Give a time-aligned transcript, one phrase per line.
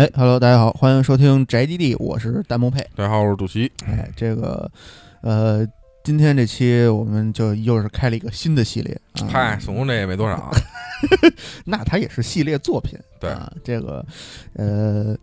[0.00, 2.80] 哎，Hello，大家好，欢迎收听宅基地，我是弹幕配。
[2.96, 3.70] 大家好，我是主席。
[3.86, 4.72] 哎，这个，
[5.20, 5.62] 呃，
[6.02, 8.98] 今天这期我们就又是开了一个新的系列。
[9.20, 10.50] 啊嗨，总共这也没多少，
[11.66, 12.98] 那它也是系列作品。
[13.20, 14.02] 对啊，这个，
[14.54, 15.14] 呃，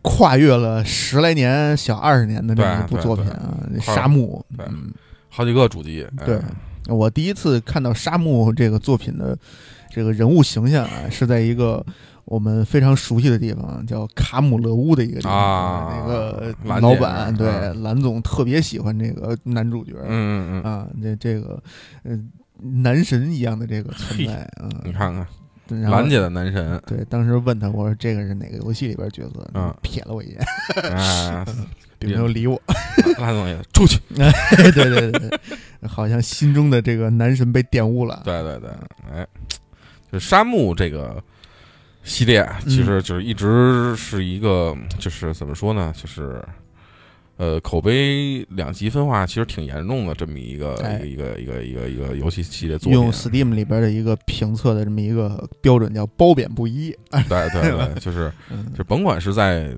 [0.00, 4.42] 跨越了十来年、小二十年的这么一部作品啊，对沙漠。
[4.56, 4.90] 对嗯，
[5.28, 6.02] 好几个主机。
[6.16, 6.40] 哎对，
[6.88, 9.36] 我第一次看到沙漠这个作品的
[9.90, 11.84] 这个人物形象啊，是在一个
[12.24, 15.32] 我们非常熟悉的地方，叫卡姆勒乌的一个地方。
[15.32, 19.92] 啊那个老板嗯对蓝总特别喜欢这个男主角。
[20.06, 21.62] 嗯嗯嗯，啊，这这个
[22.02, 22.18] 呃
[22.56, 24.68] 男神一样的这个存在啊。
[24.84, 25.26] 你看看
[25.90, 29.48] 兰姐的男神，对，当时问他，我说这个是哪个游戏里边角色？
[29.54, 30.38] 嗯瞥了我一眼，
[32.00, 32.60] 没有理我。
[33.18, 33.98] 拉总也出去。
[34.14, 35.40] 对对对对，
[35.88, 38.20] 好像心中的这个男神被玷污了。
[38.24, 38.70] 对对对，
[39.10, 39.26] 哎，
[40.12, 41.22] 就沙漠这个
[42.04, 46.40] 系列，其实就是一直是一个，就是怎么说呢，就是。
[47.36, 52.92] 呃，口碑两极分化其实挺严重的，这么一个、哎一个一个一个一个游戏系列作品。
[52.92, 56.96] 用 Steam 里边的一个评测的这么一个标准叫褒贬不一。
[57.10, 59.68] 对对对， 就是嗯，就甭管是在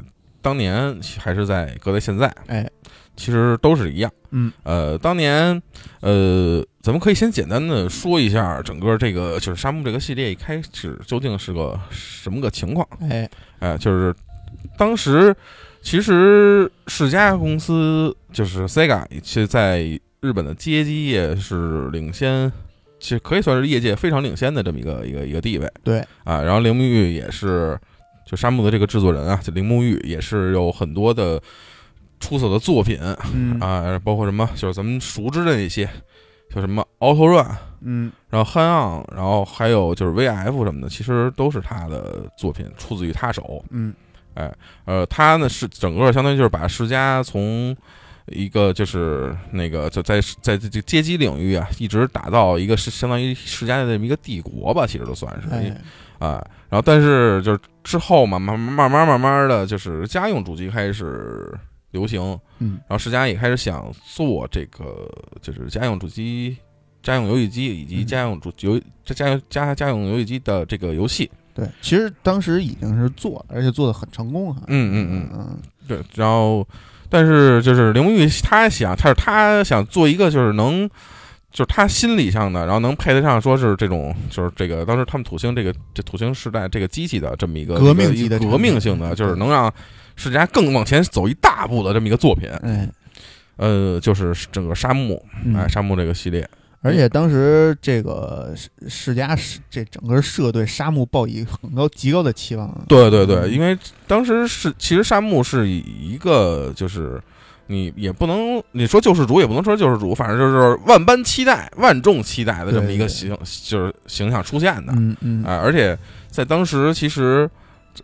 [0.43, 2.69] 当年还是在搁在现在，哎，
[3.17, 4.13] 其实都是一样。
[4.33, 5.63] 嗯，呃，当年，
[6.01, 12.87] 呃，咱们可以先简单的说一下整个这个就是沙漠这个系列一开始究竟是个什么个情况？
[13.01, 13.29] 哎，
[13.59, 14.15] 哎、就是
[14.79, 15.35] 当时
[15.83, 19.83] 其实世嘉公司就是 Sega，其实在
[20.21, 22.53] 日本的街机业是领先。
[23.01, 27.77] 其实可以算是业界非常领先的这么一个一个一个地位对，啊，然后铃木玉也是，
[28.25, 31.43] 就沙漠的这个制作人啊，就铃木玉也是有很多的
[32.21, 32.99] 出色的作品，
[33.35, 35.89] 嗯啊，包括什么，就是咱们熟知的那些，
[36.49, 43.65] 就什么 Auto Run，嗯然后 Han On，然后还有就是 VF 什么的，其实都是他的作品，出自于他手。
[43.71, 43.93] 嗯
[44.35, 44.53] 哎
[44.85, 47.75] 呃，他呢是整个相当于就是把世嘉从
[48.27, 55.81] 一个就是那个就在在这这街机领域啊，一直打造一个是相当于世嘉的这么一个帝国吧，其实都算是哎，
[56.19, 56.45] 啊。
[56.69, 61.51] 然后但是就是之后嘛，慢慢慢慢慢慢的就是家用主机开始
[61.91, 62.21] 流行，
[62.59, 65.09] 嗯然后世嘉也开始想做这个，
[65.41, 66.57] 就是家用主机、
[67.03, 71.31] 家用游戏机以及嗯家用主游这家用家家用游戏机的这个游戏。
[71.55, 74.63] 对，其实当时已经是做了，而且做的很成功哈。
[74.69, 75.59] 嗯嗯嗯，嗯
[75.89, 76.01] 对。
[76.15, 76.67] 然后，
[77.09, 80.89] 但是就是铃木玉他想，他是他想做一个就是能。
[81.53, 89.73] 就是他心理上的，然后能配得上说是这种，就是这个当时他们土星这个这土星时代这个机器的这么一个革命一个一个级的革命性的，就是能让
[90.17, 92.49] 世嘉更往前走一大步的这么一个作品。
[92.63, 92.89] 哎，
[93.57, 96.49] 呃，就是整个沙漠，嗯哎，沙漠这个系列，
[96.83, 102.83] 而且当时这个世世嘉是这整个社对沙漠抱以很高极高的期望啊。
[102.89, 107.21] 对对对，嗯因为当时是其实沙漠是以一个就是
[107.67, 115.99] 你也不能你说救世主也不能说救世主，反正就是万般期待、万众期待的这么一个对形就是形象出现的，嗯嗯啊，而且
[116.31, 117.49] 在当时其实。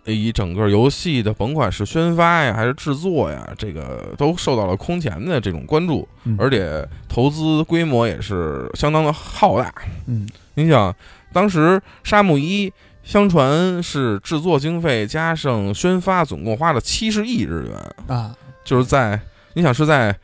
[0.05, 9.73] 以整个游戏的，甭管是宣发呀，还是制作呀，这个都受到了空前的这种关注，嗯而且投资规模也是相当的浩大。
[10.07, 10.95] 嗯你想，
[11.33, 19.19] 当时沙漠一相传是制作经费加上宣发，总共花了七十亿日元，啊，就是在
[19.55, 20.15] 你想是在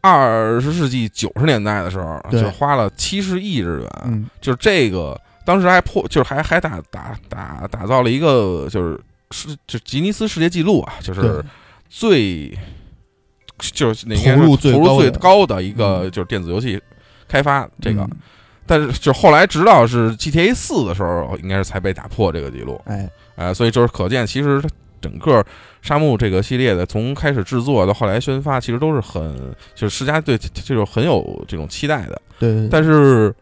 [0.00, 11.42] 二十世纪九十年代的时候，就花了七十亿日元，嗯就是这个当时还破，就是还还打打打打造了一个就是世就吉尼斯世界纪录啊，就是，
[11.88, 12.50] 最
[13.58, 16.78] 就是那入最投入最高的一个嗯就是电子游戏
[17.26, 18.02] 开发这个。
[18.02, 18.10] 嗯
[18.68, 24.68] 但是就后来直到是 GTA 四的时候，应该是才被打破这个记录，哎，哎、所以就是可见，其实它
[25.00, 25.40] 整个
[25.82, 32.20] 沙漠这个系列的从开始制作到后来宣发，其实都是很就是世家对这种很有这种期待的。
[32.40, 32.68] 对对，对。
[32.68, 33.32] 但是，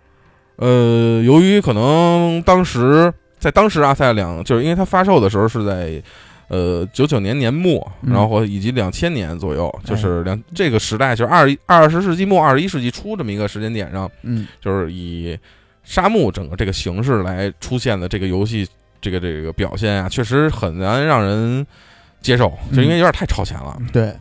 [0.56, 6.02] 呃，由于可能当时在当时阿塞两就是因为它发售的时候是在。
[6.48, 15.36] 呃，九九年年末，嗯然后以及两千年左右，哎就是两这个时代，就是二一二十世纪末二十一世纪初这么一个时间点上，嗯就是以
[15.84, 18.68] 沙漠整个这个形式来出现的这个游戏，
[19.00, 21.66] 这个这个表现啊，确实很难让人
[22.20, 23.76] 接受，就因为有点太超前了。
[23.90, 24.14] 对，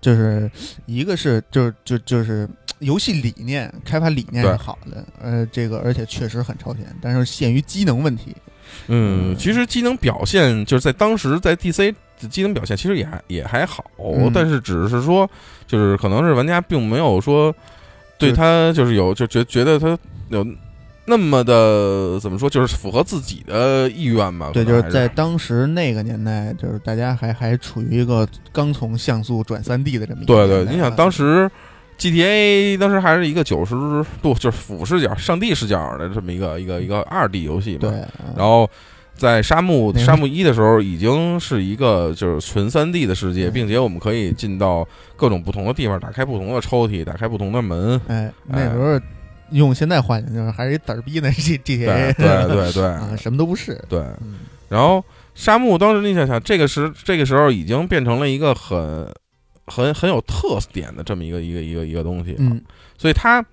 [0.00, 0.50] 就是
[0.84, 2.46] 一个是就是就就是
[2.80, 8.34] 游戏理念开发理念是好的，呃，这个而且确实很超前，但是限于机能问题。
[8.86, 14.30] 嗯，其实机能表现就是在当时在 DC 的机能表现其实也还也还好，嗯。
[14.32, 15.28] 但是只是说
[15.66, 17.54] 就是可能是玩家并没有说
[18.18, 19.98] 对就他就是有就觉觉得他
[20.28, 20.46] 有
[21.06, 24.50] 那么的怎么说，就是符合自己的意愿吧。
[24.52, 30.94] 对，就是在当时那个年代，就是大家还还处于一个刚从像素转三 D 的这么一个对对，你想啊。
[30.94, 31.50] 当时
[31.98, 33.74] GTA 当时还是一个九十
[34.22, 37.80] 度，就是俯视角、上帝视角的这么一个一个一个二 D 游戏嘛。
[37.80, 37.90] 对，
[38.36, 38.70] 然后
[39.14, 44.86] 在沙漠沙漠一的时候，已经是一个就是纯三 D 的世界，嗯并且我们可以进到
[45.16, 48.00] 各种不同的地方，打开不同的抽屉，打开不同的门。
[48.06, 49.00] 哎，那时候
[49.50, 53.76] 用现在话讲，就是还是一嘚儿逼呢，G 对 GTA，对对对 啊，什么都不是。
[53.88, 53.98] 对。
[54.20, 54.36] 嗯，
[54.68, 55.04] 然后
[55.34, 59.12] 沙漠当时你想想，这个时这个时候已经变成了一个很
[59.68, 62.60] 很很有特点的这么一个一个一个一个东西，嗯，
[62.96, 63.44] 所以它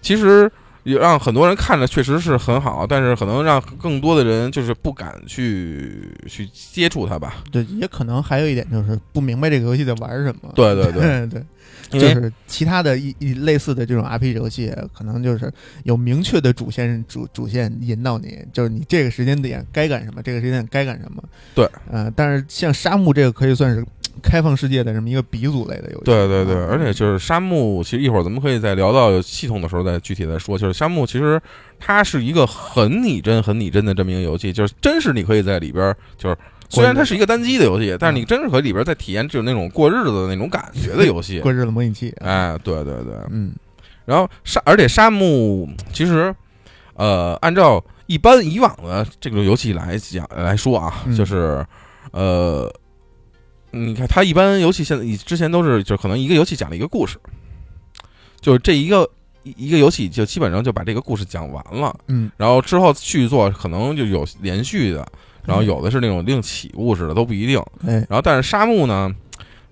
[0.00, 0.50] 其实
[0.84, 7.44] 也让很多人看着确实是很好，但是可能让更多的人就是不敢去去接触它吧。
[7.52, 10.50] 对，也可能还有一点就是不明白这个游戏在玩什么。
[10.54, 11.42] 对对对，对
[11.90, 15.50] 就是其他的一一类似的这种 RPG 游戏，可能就是
[15.84, 21.22] 有明确的主线主主线引导你，就是你这个时间点该干什么，这个时间点该干什么。
[21.54, 23.84] 对，呃，但是像沙漠这个可以算是
[24.22, 26.04] 开放世界的这么一个鼻祖类的游戏。
[26.04, 30.58] 对对对，啊而且就是沙漠，其实一会儿咱们可以再聊到系统的时候再具体再说。
[30.58, 31.40] 就是沙漠其实
[31.78, 36.36] 它是一个很拟真、很拟真的这么一个游戏，就是真是你可以在里边儿，就是
[36.68, 41.40] 虽然它是一个单机的游戏，但是你真是可以里边儿在体验就是那种过日子的那种感觉的游戏。
[41.42, 42.14] 过日子模拟器。
[42.20, 43.54] 哎，对对对，嗯
[44.04, 46.34] 然后沙，而且沙漠其实，
[46.94, 51.62] 呃，按照一般以往的这种游戏来讲来说啊，嗯就是，
[52.12, 52.72] 呃，
[53.70, 57.18] 你看它一般游戏现在以之前都是就可能一个游戏讲了一个故事，
[58.40, 59.08] 就是这一个
[59.42, 65.06] 一一个游戏就基本上就把这个故事讲完了，嗯，然后之后续作可能就有连续的，
[65.44, 67.58] 然后有的是那种另起故事的都不一定。
[67.86, 69.14] 哎，然后但是沙漠呢，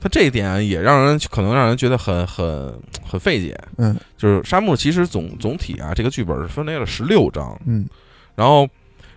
[0.01, 2.73] 它这一点也让人可能让人觉得很很
[3.05, 3.59] 很费解。
[3.79, 3.97] 嗯。
[4.17, 7.87] 就是沙漠其实总总体啊，这个剧本是分为了十六章，嗯。
[8.35, 8.69] 然后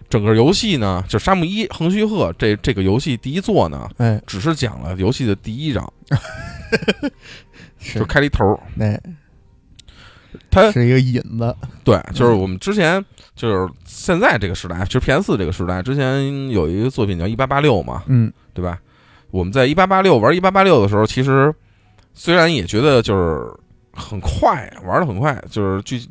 [0.09, 5.93] 整个游戏呢，就沙漠一横须贺这这个游戏第一作呢，哎，只是讲了游戏的第一章，
[7.95, 8.59] 就开了一头儿。
[8.79, 8.99] 哎，
[10.49, 11.55] 它是一个引子。
[11.83, 13.03] 对，就是我们之前
[13.35, 18.79] 就是现在这个时代，其实 PS 这个时代，之前有一个作品叫一八八六嘛，嗯对吧？
[19.31, 21.53] 我们在一八八六玩一八八六的时候，其实
[22.15, 23.47] 虽然也觉得就是
[23.93, 26.01] 很快，玩的很快，就是剧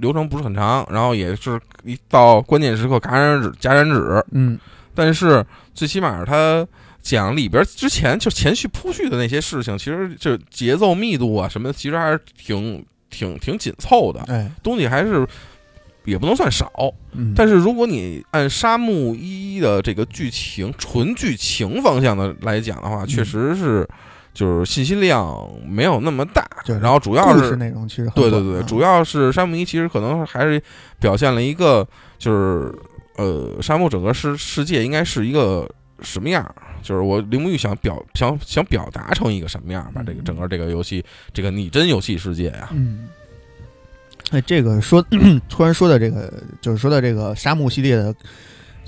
[0.00, 4.24] 流程不是很长，然后也是一到关键时刻戛然而止，戛然止。
[4.32, 4.58] 嗯
[4.94, 6.66] 但是最起码它
[7.00, 15.24] 讲里边之前就前序铺叙的那些事情，其实就节奏密度啊什么的，其实还是挺挺挺紧凑的，哎，东西还是
[16.04, 16.70] 也不能算少。
[17.12, 23.88] 嗯，但是如果你按沙漠一的这个剧情纯剧情方向的来讲的话，嗯确实是
[24.38, 30.62] 就是信息量没有那么大，就是然后主要是内容其实很对对对，主要是沙漠一其实可能还是
[31.00, 31.84] 表现了一个
[32.18, 32.72] 就是
[33.16, 35.68] 呃沙漠整个世世界应该是一个
[36.02, 36.54] 什么样儿。
[36.80, 43.08] 就是我铃木玉想表想想表达成一个什么样儿吧，这个嗯整个这个游戏这个拟真游戏世界呀、嗯，
[44.30, 45.04] 哎，这个说
[45.50, 48.14] 突然说到这个，就是说到这个沙漠系列的，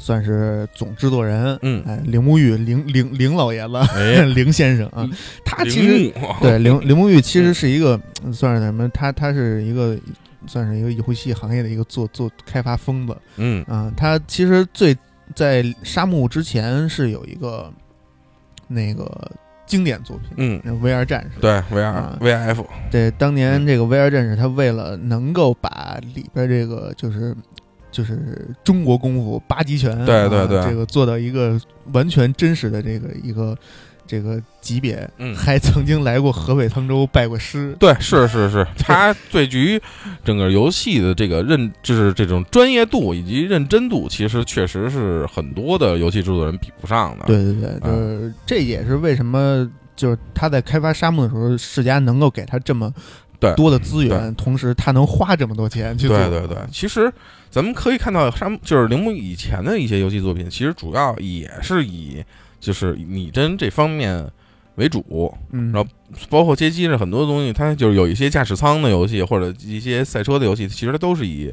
[0.03, 1.85] 算是总制作人，嗯。
[1.87, 5.07] 哎，铃木玉铃铃铃老爷子，哎， 林先生啊，
[5.45, 8.89] 他其实对铃铃木玉其实是一个嗯算是什么？
[8.89, 9.97] 他他是一个
[10.47, 13.15] 算是一个游戏行业的一个做做开发疯子。
[13.37, 13.63] 嗯。
[13.69, 13.93] 啊。
[13.95, 14.97] 他其实最
[15.35, 17.71] 在沙漠之前是有一个
[18.67, 19.31] 那个
[19.67, 21.41] 经典作品，嗯，VR 战士。
[21.41, 23.35] 对 VR、啊 VF，对，当嗯。
[23.35, 27.37] 年这个 VR 战士，他为了能够把里边这个就是
[27.91, 31.61] 就是中国功夫八极拳，对对对啊这个做到一个
[31.93, 33.57] 完全真实的这个一个
[34.07, 37.77] 这个级别，嗯还曾经来过河北沧州拜过师。
[37.79, 39.81] 对，是是是，他对于
[40.25, 47.25] 整个游戏的这个认，就是这种专业度以及认真度，其实确实是很多的游戏制作人比不上的。
[47.27, 52.93] 对对对，就是这也是为什么就是他在开发沙漠的时候，世嘉能够给他这么
[53.41, 56.17] 对多的资源，同时他能花这么多钱去做。
[56.17, 57.13] 对对对，其实
[57.51, 62.23] 咱们可以看到，沙漠就是铃木以前的一些游戏作品，其实主要也是以
[62.61, 64.31] 就是拟真这方面
[64.75, 65.91] 为主，嗯，然后
[66.29, 71.53] 包括街机上很多东西，它就是有一些驾驶舱的游戏或者一些赛车的游戏，其实它都是以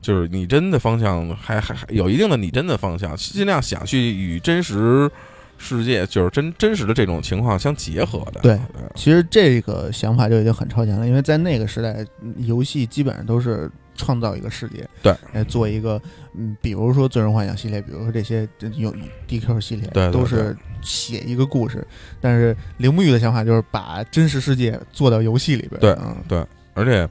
[0.00, 5.10] 就是拟真的方向，还还还有一定的拟真的方向，尽量想去与真实
[5.58, 8.40] 世界就是真真实的这种情况相结合的。
[8.40, 8.58] 对
[8.94, 16.00] 其实这个想法就已经很超前了，因为在那个时代，嗯游戏基本上都是创造一个世界，对，来做一个，
[16.34, 18.94] 嗯，比如说《最终幻想》系列，比如说这些有
[19.26, 21.86] DQ 系列，对对都是写一个故事。
[22.20, 26.44] 但是铃木玉的想法就是把真实世界做到游戏里边，对嗯，对
[26.74, 27.08] 而且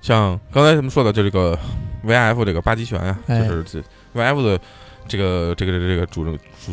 [0.00, 1.58] 像刚才咱们说的，就这个
[2.04, 3.82] VF 这个八极拳啊，就哎是这
[4.14, 4.60] VF 的
[5.08, 6.24] 这个这个这个这个主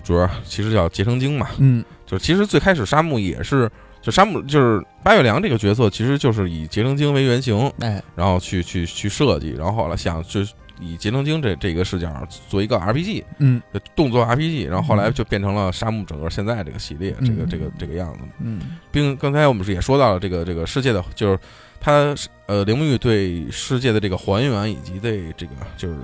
[0.02, 1.84] 主角其实叫结成精嘛，嗯。
[2.06, 3.70] 就是其实最开始沙漠也是。
[4.02, 8.00] 就沙漠就是八月良这个角色，其实就是以结成精为原型，哎。
[8.16, 13.60] 然后去去去设计，然后后来想就是以结成精这这个视角做一个 RPG，嗯。
[13.96, 17.50] 动作 RPG，然后后来就变成了沙漠整个现在这个系列，这个嗯。
[17.50, 18.20] 这个这个样子。
[18.42, 18.78] 嗯。
[18.92, 21.40] 并刚才我们是也说到了这个这个世界的，就是
[21.82, 22.14] 他
[22.46, 25.98] 呃铃木玉对世界的这个还原以及对这个就是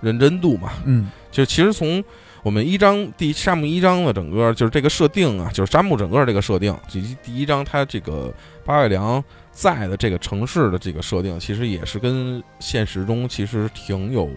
[0.00, 1.10] 认真度嘛，嗯。
[1.30, 2.02] 就其实从
[2.44, 8.32] 我们一章第沙漠一章的整个就是这个设定啊，就是沙漠整个这个设定，以及第一章它这个
[8.66, 14.30] 八月良在的这个城市的这个设定，其实也是跟现实中其实挺有。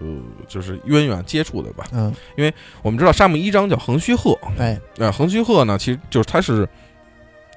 [0.00, 0.06] 呃，
[0.48, 1.86] 就是渊源接触的吧。
[1.92, 6.68] 嗯因为我们知道沙漠一章叫横须贺，哎呃，横须贺呢，其实就是它是，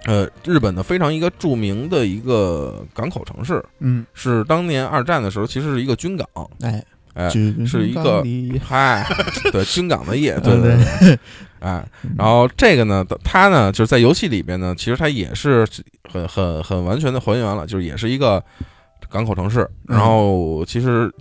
[0.05, 6.27] 呃，日本的非常一个著名的一个港口城市，嗯是当年二战的时候其实是一个军港，
[6.61, 6.85] 哎，
[7.15, 7.27] 哎，
[7.65, 8.23] 是一个
[8.63, 9.03] 嗨，
[9.51, 11.19] 对，军港的夜，对嗯对对，
[11.59, 11.83] 哎，
[12.15, 15.67] 然后这个呢，它呢就是在游戏里边呢，其实它也是
[16.07, 18.43] 很很很完全的还原了，就是也是一个
[19.09, 21.11] 港口城市，然后其实。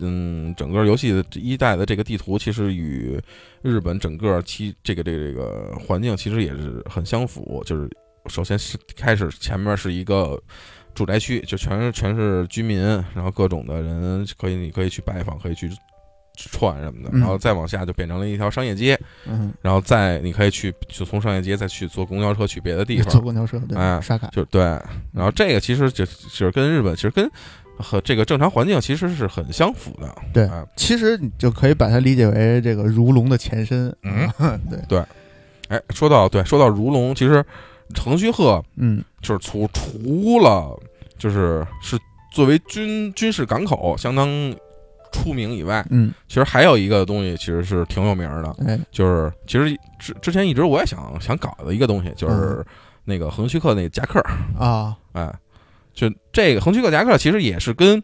[0.00, 3.16] 嗯，整个游戏的一代的这个地图，其实与
[3.62, 7.62] 日本整个其这个这个这个环境其实也是很相符。
[7.64, 7.88] 就是
[8.26, 10.36] 首先是开始前面是一个
[10.94, 12.80] 住宅区，就全是全是居民，
[13.14, 15.68] 然后各种的人可以你可以去拜访，可以去
[16.36, 17.20] 去串什么的，嗯。
[17.20, 23.08] 然后再往下就变成了一条商业街，嗯，然后再你可以去就从商业街再去坐公交车去别的地方。
[23.10, 24.28] 坐，公交车对哎刷卡。
[24.28, 24.62] 就对。
[25.12, 27.30] 然后这个其实就就是跟日本其实跟
[27.76, 30.64] 和这个正常环境其实是很相符的，对哎。
[30.76, 33.94] 其实你就可以把它理解为这个如龙的前身。
[34.02, 34.28] 嗯。
[34.70, 34.78] 对。
[34.88, 35.04] 对，
[35.68, 37.44] 哎，说到对，说到如龙，其实
[37.98, 39.02] 横须贺嗯。
[39.20, 40.78] 就是除除了
[41.16, 41.98] 就是是
[42.32, 44.28] 作为军军事港口相当
[45.12, 48.78] 出名以外，嗯，其实还有一个东西其实是挺有名的，哎。
[48.90, 52.14] 就是其实之之前一直我也想想搞的一个东西，嗯。
[52.16, 52.64] 就是
[53.04, 54.20] 那个横须贺那个夹克，
[54.58, 55.32] 啊，哎，
[55.92, 58.02] 就这个横须贺夹克其实也是跟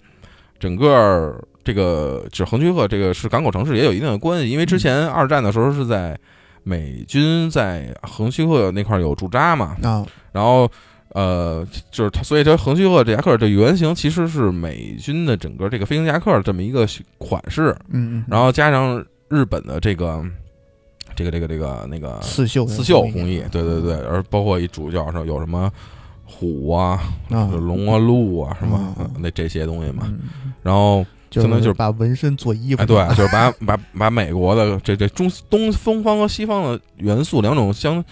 [0.59, 6.19] 整个这个就横须贺这个是港口城市也有一定的关系，因为之前二战的时候是在
[6.63, 10.71] 美军在横须贺那块儿有驻扎嘛，啊，然后
[11.11, 16.87] 呃，就是它，所以这横须贺这夹克这原型其实是美军的整个这个飞行夹克这么一个
[17.19, 20.25] 款式，嗯嗯，然后加上日本的这个
[21.17, 25.71] 这个这个这个那个刺绣刺绣工艺，对对对，而包括一主教上有什么
[26.25, 27.01] 虎啊、
[27.31, 30.53] 啊，龙啊、鹿啊什么嗯那这些东西嘛，嗯。
[30.63, 38.05] 然后就相当于就是把纹身做衣服，哎对，就是把把把美国的这这中东东方和西方的元素两种相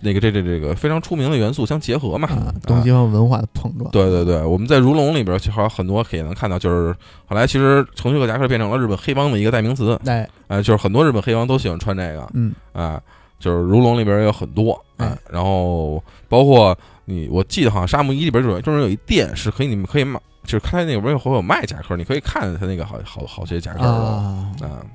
[0.00, 6.94] 那个这这这个非常出名的元素相结合嘛，啊，东西方文化的碰撞，对对对，我们在如龙里边其实还有很多可以能看到，就是
[7.26, 13.00] 后来其实横须贺夹克变成了日本黑帮的一个代名词，哎，哎，就是很多日本黑帮都喜欢穿这个，嗯哎，
[13.40, 24.86] 就是如龙里边也有很多，哎哎，然后包括你，我记得好像沙漠一里边有专门有一店是可以你们可以买，就是开那边会有卖夹克，你可以看他那个好好好些夹克的，啊，啊，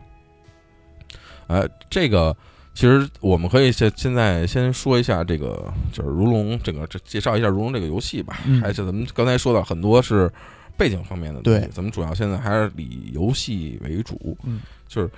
[1.46, 2.36] 呃，这个
[2.74, 8.40] 其实我们可以现现在先说一下这个，就是如龙这个这介绍一下如龙这个游戏吧。
[8.48, 10.28] 嗯还是咱们刚才说到很多是
[10.76, 14.36] 背景方面的东西对，咱们主要现在还是以游戏为主。
[14.44, 15.12] 嗯，就是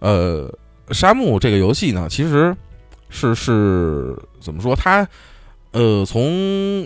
[0.00, 0.54] 呃，
[0.90, 2.54] 沙漠这个游戏呢，其实
[3.08, 5.08] 是是怎么说它？
[5.72, 6.24] 呃，从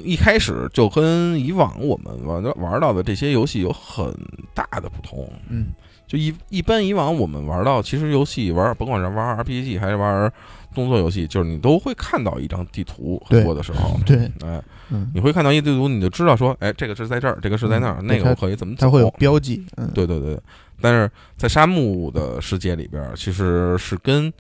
[0.05, 4.15] 一开始就跟以往我们玩的玩到的这些游戏有很
[4.53, 5.31] 大的不同。
[5.49, 5.69] 嗯。
[6.07, 10.31] 就一一般以往我们玩到，其实游戏玩，甭管是玩 RPG 还是玩
[10.75, 20.39] 动作游戏，就是你都会看到一张地图，很多的时候， 对，哎，嗯，你会看到一地图，你就知道说，哎，这个是在这儿，这个是在那儿，嗯那个我可以怎么走，它会有标记，嗯，对对对。
[20.79, 24.31] 但是在沙漠的世界里边，其实是跟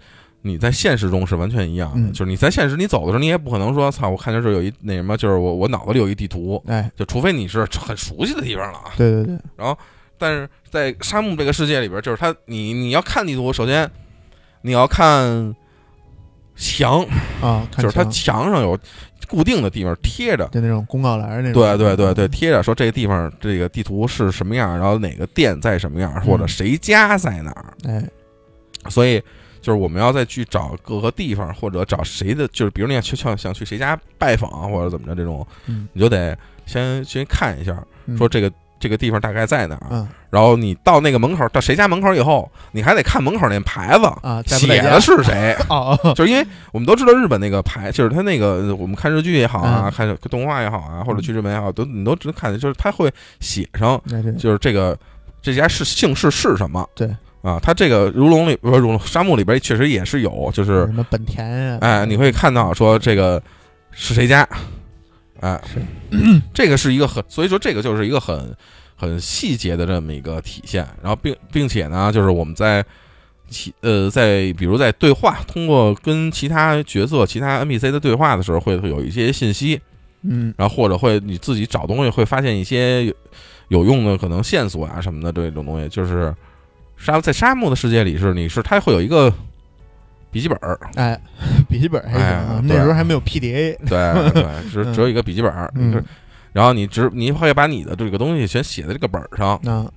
[0.46, 8.92] 你在现实中是完全一样的，嗯就是你在现实你走的时候，你也不可能说，操，我看见这儿有一那什么，就是我我脑子里有一地图，哎，就除非你是很熟悉的地方了啊。
[8.94, 9.76] 对对对，然后
[10.18, 13.90] 但是在沙漠这个世界里边，就是它，你你要看地图，首先
[14.60, 15.54] 你要看
[16.54, 17.00] 墙，
[17.40, 18.78] 啊，看 就是它墙墙上有
[19.26, 20.46] 固定的地方贴着。
[20.52, 27.72] 就那种公告栏儿那种，对对对对，贴着说这个地方这个地图是什么样，然后哪个店在什么样，或者谁家在哪儿。
[27.88, 28.06] 哎，
[28.90, 29.22] 所以
[29.64, 38.18] 就是我们要再去找各个地方，或者找谁的，就是比如你想去想想去谁家拜访或者怎么着这种，嗯，你就得先先看一下，嗯。
[38.18, 39.86] 说这个这个地方大概在哪儿。
[39.90, 40.06] 嗯。
[40.28, 45.56] 然后你到那个门口，到谁家门口以后，你还得看门口那牌子，啊，写的是谁。
[45.70, 49.90] 哦，就是因为我们都知道日本那个牌，就是他那个我们看日剧也好啊，嗯。
[49.90, 53.98] 看动画也好啊，或者去日本也好，都你都只能看见，就是他会写上，
[54.38, 54.98] 就是这个
[55.40, 56.86] 这家是姓氏是什么？
[56.94, 57.08] 对
[57.44, 63.40] 啊，它这个如龙里不是如龙沙漠里边确实也是有，就是什么本田啊，哎，你会看到说这个
[63.90, 64.48] 是谁家，
[65.40, 65.78] 哎，是
[66.54, 68.56] 这个是一个很，所以说这个就是一个很
[68.96, 70.88] 很细节的这么一个体现。
[71.02, 72.82] 然后并并且呢，就是我们在
[73.50, 79.78] 其呃在比如在对话，通过跟其他角色、其他 NPC 的对话的时候，会会有一些信息，
[80.22, 83.14] 嗯然后或者会你自己找东西会发现一些有
[83.68, 86.34] 有用的可能线索啊什么的这种东西，就是
[86.96, 89.32] 沙在沙漠的世界里是你是它会有一个
[90.30, 91.18] 笔记本儿，哎，
[91.68, 96.02] 笔记本还行啊哎，那时候还没有 PDA，对对，只只有一个笔记本儿，嗯
[96.52, 99.90] 然后你只你会把你的这个东西全写在这个本儿上，啊，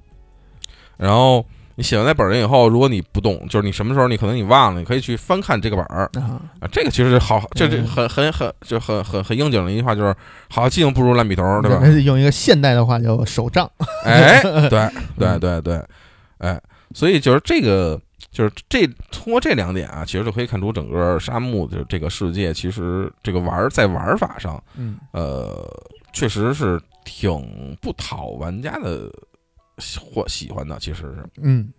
[0.98, 6.68] 然后你写完那本儿上以后，如果你不懂，就是你什么时候你可能你忘了，你可以去翻看这个本儿啊，啊。
[6.72, 10.16] 这个其实好，这这嗯很很很就很很很应景的一句话，就是
[10.50, 11.86] 好记性不如烂笔头，对吧？
[12.04, 13.70] 用一个现代的话叫手账，
[14.04, 14.90] 哎， 对
[15.20, 15.80] 对对对，
[16.40, 16.60] 哎，
[16.94, 18.02] 所以就是这个。
[18.30, 25.66] 就是这通过这两点啊，其实就可以看出整个沙漠的这个世界，其实这个玩儿在玩法上，嗯呃，
[26.14, 29.10] 确实是挺不讨玩家的
[30.00, 31.72] 或喜欢的，其实是嗯。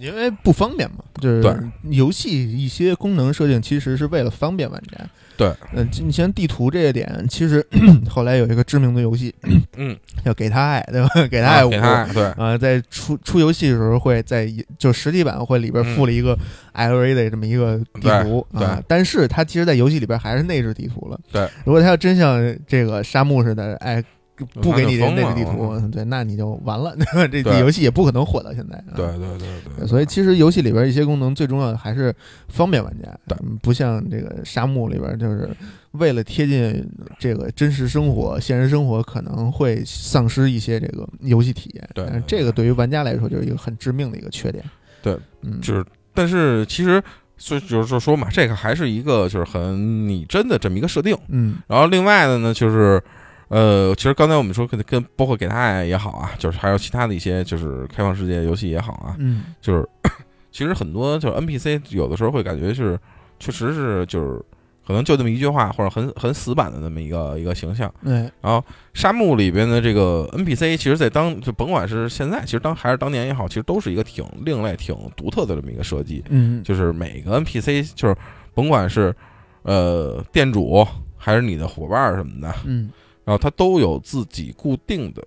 [0.00, 1.54] 因为不方便嘛，就是对
[1.90, 4.98] 游戏一些功能设定其实是为了方便玩家。
[5.40, 7.66] 对，嗯，你像地图这个点，其实
[8.10, 9.34] 后来有一个知名的游戏
[9.78, 11.08] 嗯， 叫《给他爱》，对吧？
[11.30, 16.36] 给他爱五啊给他对，啊，在出出游戏的时候会在就实体版会里边附了一个
[16.74, 21.18] LA 的这么一个地图嗯对啊，但是它其实，在游戏里边还是内置地图了。
[21.32, 24.04] 对，如果它要真像这个沙漠似的，哎，
[24.46, 26.94] 不给你这个地图，对，那你就完了？
[27.30, 28.76] 这对游戏也不可能火到现在。
[28.76, 32.14] 啊对对对对，所以其实游戏里边一些功能最重要的还是
[32.48, 35.48] 方便玩家，对嗯不像这个沙漠里边，就是
[35.92, 36.84] 为了贴近
[37.18, 41.88] 这个真实生活、现实生活，可能会丧失一些这个游戏体验。
[41.94, 44.64] 对但是这个对于玩家来说就是一个很致命的一个缺点。
[45.02, 47.02] 对，嗯，就是，但是其实。
[47.42, 51.16] 所以就是说嘛，这个还是一个就是很拟真的这么一个设定。
[51.28, 53.02] 嗯然后另外的呢，就是，
[53.50, 59.86] 呃，其实刚才我们说跟跟包括给他爱也好啊，就是还有其他的一些就是开放世界游戏也好啊，嗯就是
[60.52, 62.98] 其实很多就是 NPC 有的时候会感觉是
[63.38, 64.40] 确实是就是
[64.86, 67.92] 可能就这么一句话或者很很死板的那么一个一个形象。
[68.04, 76.22] 对然后沙漠里边的这个 NPC，其实在当就甭管是现在，其实当还是当年也好，其实都是一个挺另类、挺独特的这么一个设计。
[76.28, 78.16] 嗯就是每个 NPC，就是
[78.54, 79.14] 甭管是
[79.62, 80.86] 呃店主
[81.16, 82.90] 还是你的伙伴什么的，嗯
[83.30, 85.22] 然后他都有自己固定的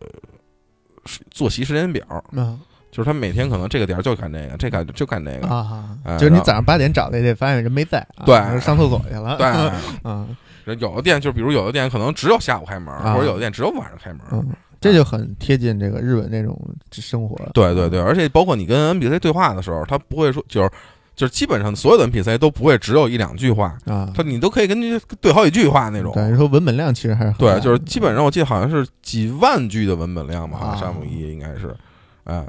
[1.32, 2.60] 作息时间表，嗯
[2.92, 5.48] 就是他每天可能这个点儿就干这个，这个就干这个。
[5.48, 9.38] 啊哎，就是你早上八点找来这，发现人没在，啊对上厕所去了。
[9.38, 9.48] 对，
[10.04, 10.28] 啊
[10.66, 14.20] 有的店就比如有的店可能只有下午开门，啊或者有的店只有晚上开门。
[14.34, 14.46] 嗯，
[14.82, 16.60] 这就很贴近这个日本那种
[16.92, 17.36] 生活。
[17.54, 20.70] 对对对，而且包括你跟 NBC 对话的时候，他不会说就是
[21.15, 26.12] 就是基本上所有的 NPC 都不会只有一两句话，啊，他你都可以跟你对好几句话那种。
[26.15, 30.80] 等于说文本量其实还是很大对，就是基本上我记得好像是几万句的文本量吧，好像啊。
[30.80, 31.76] 沙姆一应该是，
[32.23, 32.43] 哎，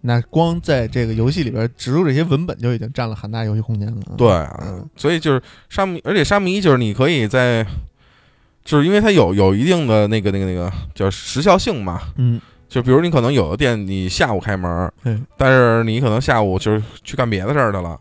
[0.00, 4.02] 那光在这个游戏里边植入这些文本就已经占了很大游戏空间了。
[4.16, 7.66] 对啊嗯，所以就是沙姆，而且沙姆一就是你可以在，
[8.64, 12.40] 就是因为它有有一定的那个那个那个叫时效性嘛，嗯，
[12.74, 17.96] 就比如你可能有的店你下午开门，嗯但是你可能下午就是去干别的事儿去了。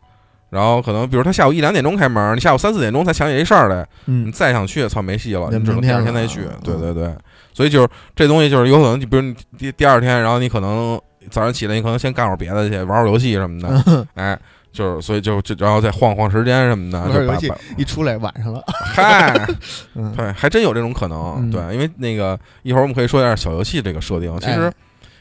[0.50, 6.54] 然后可能，比如他下午一两点钟开门，你下午三四点钟才想起这事儿来，你嗯再想去，操没戏了，你只能第二天再去啊。
[6.64, 7.16] 对对对，
[7.54, 14.40] 所以就是这东西就是有可能，你比如你第第二天，然后你可能早上起来，你可能先干会儿别的去，玩会儿游戏什么的， 嗯哎，
[14.74, 18.62] 就是所以就就然后再晃晃时间什么的，玩会儿游戏一出来晚上了。
[18.94, 19.34] 嗨，
[19.94, 21.36] 嗯，对，还真有这种可能。
[21.38, 24.38] 嗯对，因为那个一会儿我们可以说一下小游戏这个设定。
[24.40, 24.64] 其实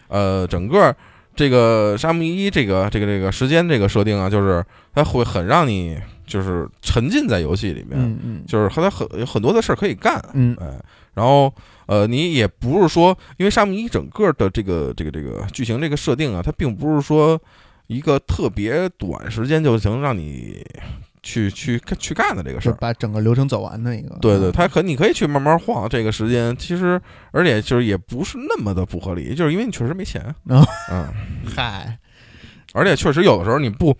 [0.09, 0.95] 哎，呃，整个
[1.37, 10.19] 这个沙漠一这个这个这个时间这个设定啊，就是它会很让你就是沉浸在游戏里面，嗯嗯就是和它很有很多的事儿可以干。
[10.33, 10.67] 嗯哎，
[11.15, 11.53] 然后
[11.87, 17.39] 呃，你也不是说，因为沙漠一整个的这个这个这个剧情这个设定啊，它并不是说
[17.87, 20.65] 一个特别短时间就能让你
[21.23, 22.75] 去去去干的这个事儿。
[22.81, 24.17] 把整个流程走完的一个。
[24.21, 31.09] 对对，嗯它可你可以去慢慢晃这个时间，其实而且就是也不是那么的不合理，就是因为你确实没钱，哦嗯，
[31.55, 31.99] 嗨，
[32.73, 33.97] 而且确实有的时候你不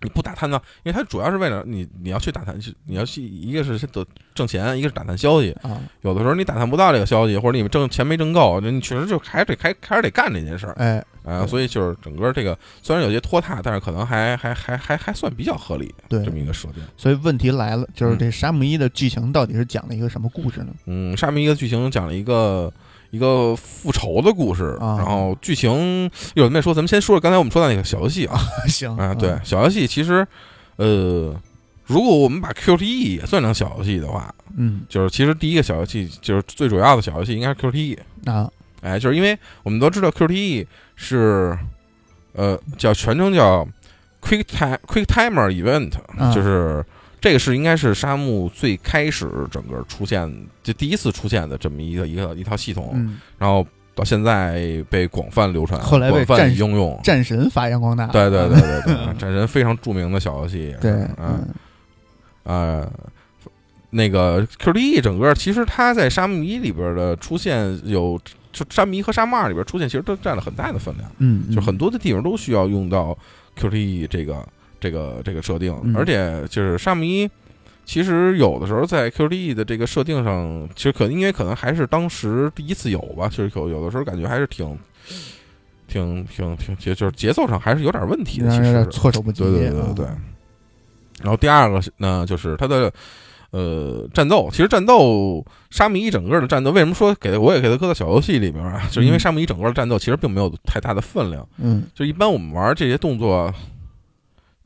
[0.00, 16.82] 你不打探到，因为它主要是为了你你要去打探，去你要去一个是得挣钱，一个是打探消息，啊，有的时候你打探不到这个消息，或者你们挣钱没挣够，那你确实就还是得开开始得干这件事儿哎，啊，所以就是整个这个虽然有些拖沓，但是可能还还还还还算比较合理对这么一个设定。
[16.96, 20.68] 所以问题来了，就是嗯这沙姆一的剧情到底是讲了一个什么故事呢？
[20.86, 22.72] 嗯，沙姆一的剧情讲了一个
[23.10, 24.76] 一个复仇的故事。
[24.80, 30.26] 啊然后剧情有人没说，咱们先说说刚才我们说的那个小游戏啊， 行啊，对，小游戏其实，
[30.76, 31.34] 呃，
[31.86, 37.98] 如果我们把 QTE 也算成小游戏的话，嗯就是其实第一个小游戏就是最主要的小游戏应该是 QTE。
[38.26, 41.58] 啊哎，就是因为我们都知道 QTE 是，
[42.32, 43.66] 呃，叫全称叫
[44.22, 46.84] Quick Time Quick Timer Event，、啊就是
[47.20, 57.00] 这个是应该是沙漠最开始整个出现就第一次出现的这么一个一个一套系统，嗯，然后到现在被广泛流传，后来被广泛战应用。
[57.02, 61.48] 战神发扬光大，对对对对对， 战神非常著名的小游戏，对，嗯嗯
[62.44, 62.92] 呃，
[63.90, 68.18] 那个 QTE 整个其实它在沙漠一里边的出现有，
[68.52, 73.16] 就沙漠一和沙漠二里边出现，其实都占了很大的分量，嗯，就很多的地方都需要用到
[73.58, 74.46] QTE 这个
[74.80, 77.28] 这个这个设定，嗯而且就是沙漠一。
[77.84, 84.78] 其实有的时候在 QTE 的这个设定上，其实可能因为可能还是当时第一次有吧，就是有有的时候感觉还是挺
[85.86, 88.50] 挺挺挺，就就是节奏上还是有点问题的。
[88.50, 90.06] 其让人有实点措手不及，对对对对对。
[91.22, 92.92] 然后第二个呢，就是它的
[93.52, 94.50] 呃战斗。
[94.52, 98.82] 其实战斗沙弥一整个的战斗，为什么说给我也给它搁到小游戏里边啊？
[98.90, 101.48] 就是因为嗯沙弥一整个的战斗其实并没有太大的分量。
[101.56, 103.50] 嗯就一般我们玩这些动作，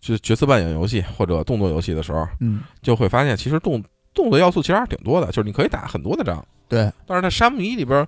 [0.03, 6.45] 就角色扮演游戏或者动作游戏的时候，嗯，就会发现其实动动作要素其实还是挺多的，就是你可以打很多的仗。
[6.69, 8.07] 对，但是在沙漠一里边，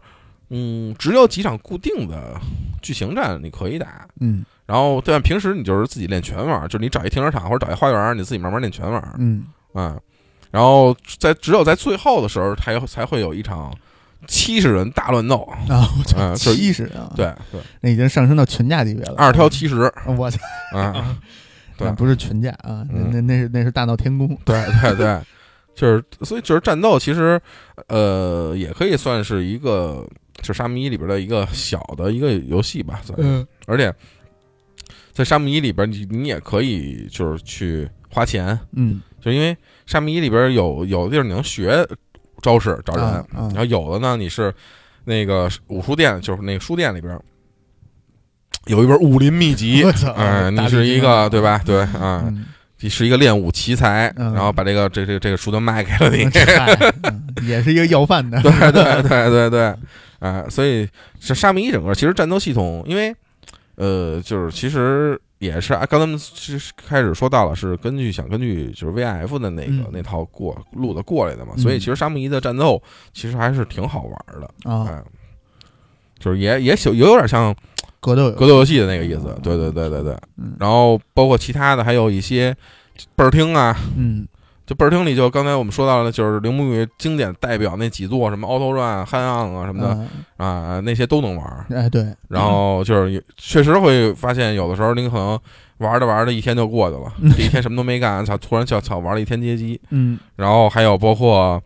[0.50, 2.34] 嗯，只有几场固定的
[2.82, 4.06] 剧情战你可以打。
[4.20, 4.44] 嗯。
[4.66, 9.44] 然后，但平时你就是自己练拳玩，就是你找一停车场或者找一花园，你自己慢慢练拳玩，嗯。
[9.74, 9.96] 啊，
[10.50, 13.70] 然后在只有在最后的时候，才才会有一场
[14.26, 15.36] 七十人大乱斗，
[15.68, 20.38] 啊，我操，嗯七十啊，，对对，那已经上升到群架级别了，二挑七十，我操，
[20.72, 21.14] 啊，
[21.76, 21.90] 对。
[21.92, 23.10] 不是群架啊，那嗯。
[23.12, 25.20] 那那是那是大闹天宫，对对对，
[25.74, 27.40] 就是所以就是战斗，其实
[27.88, 30.06] 呃也可以算是一个
[30.42, 33.46] 就沙漠一里边的一个小的一个游戏吧，算是嗯。
[33.66, 33.94] 而且
[35.12, 39.56] 在沙漠一里边，你你也可以就是去花钱，嗯，就因为
[39.86, 41.86] 沙漠一里边有有的地儿你能学
[42.42, 43.48] 招式找人，啊啊。
[43.54, 44.52] 然后有的呢你是
[45.04, 47.18] 那个武术店，就是那个书店里边
[48.66, 51.60] 有一本武林秘籍我，操，嗯、大你是一个对吧？
[51.64, 52.46] 对啊，嗯，
[52.80, 54.32] 你是一个练武奇才，嗯。
[54.32, 56.24] 然后把这个这这这个书都卖给了你，
[57.46, 59.74] 也是一个要饭的， 对对对对对，
[60.18, 60.88] 啊，所以
[61.20, 63.14] 这沙弥一整个其实战斗系统，因为
[63.76, 69.86] 呃，就是其实也是啊，刚才其实开始说到了，是根据想根据就是 VIF 的那个、嗯。
[69.92, 71.58] 那套过路的过来的嘛，嗯。
[71.58, 75.02] 所以其实沙弥一的战斗其实还是挺好玩的，啊，哎，
[76.18, 77.54] 就是也也有也有点像
[78.04, 80.54] 格斗格斗游戏的那个意思，对对对对对，嗯。
[80.60, 82.54] 然后包括其他的还有一些
[83.16, 84.26] 倍儿听啊，嗯。
[84.66, 89.88] 就倍儿听里就刚才我们说到的，就是铃木雨经典代表那几座什么 Auto Run、汉昂啊什么的。
[90.38, 90.46] 啊。
[90.46, 91.66] 啊，那些都能玩儿。
[91.68, 95.38] 哎对，然后就是确实会发现，有的时候您可能
[95.78, 99.78] 玩着玩着一天就过去了， 这一天什么都没干，操，突然就操玩了一天街机。
[99.90, 100.18] 嗯。
[100.36, 101.62] 然后还有包括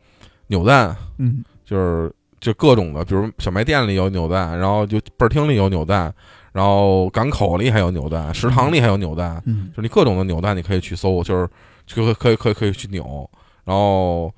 [0.48, 1.44] 扭蛋，嗯。
[1.64, 6.12] 就是就各种的，比如小卖店里有扭蛋，然后就倍儿厅里有扭蛋，
[6.52, 9.68] 然后港口里还有扭蛋，食堂里还有扭蛋，嗯。
[9.70, 11.48] 就是你各种的扭蛋你可以去搜，就是
[11.86, 13.28] 就可以可以可以可以去扭，
[13.64, 14.32] 然后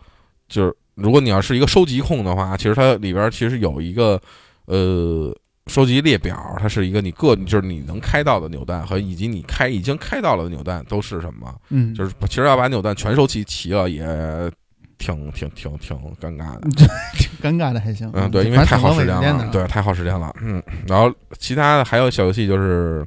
[0.49, 4.21] 就是如果你要是一个收集控的话，其实它里边其实有一个
[4.67, 5.35] 呃
[5.67, 14.05] 收集列表，它是一个你各就是你能开到的扭蛋和以及你开已经开到了的扭蛋都是什么，嗯，就是其实要把扭蛋全收集齐了也
[15.01, 16.69] 挺挺挺挺尴尬的。
[17.17, 20.33] 挺尴尬的还行，嗯，对，因为太耗时间了，对，太耗时间了。
[20.43, 23.05] 嗯，然后其他的还有小游戏就是，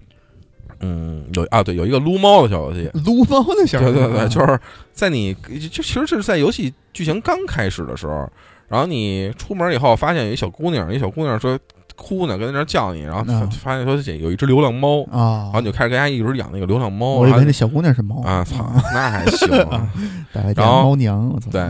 [0.79, 4.59] 嗯，有啊，对，有一个撸猫的小游戏， 撸猫的小游戏，对对对，就是
[4.91, 8.27] 在你就其实是在游戏剧情刚开始的时候，
[8.67, 11.57] 然后你出门以后发现有一小姑娘，一小姑娘说
[11.95, 18.21] 哭呢，跟在那叫你，然后发现说这有一只流浪猫，啊，然后你就开始跟人家一直养那个流浪猫，我以为那小姑娘是猫。
[18.23, 19.47] 啊，操， 那还行
[20.55, 21.61] 然后猫娘，对，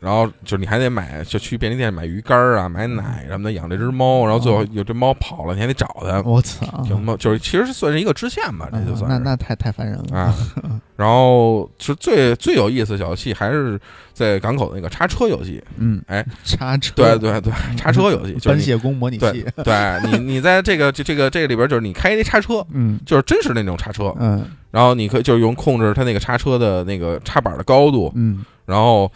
[0.00, 9.18] 然后就是你还得买，就去便利店买鱼干儿啊，买奶什么的，养这只猫，然后最后有只猫跑了，你还得找它，我操，挺猫就是其实算是一个支线吧，这就啊算是。
[9.18, 10.18] 那那太太烦人了。
[10.18, 10.34] 啊。
[10.96, 13.80] 然后是最最有意思的小游戏还是
[14.12, 19.74] 在港口的那个叉车游戏，嗯，哎，叉车，对对对，叉车游戏就卸工模拟对器，对
[20.10, 22.98] 你你在这个这这个这个里边就是你开一叉车， 嗯。
[23.06, 24.46] 就是真实那种叉车，嗯。
[24.70, 28.44] 然后你可以就是用控制它那个叉车的那个插板的高度，嗯。
[28.66, 29.10] 然后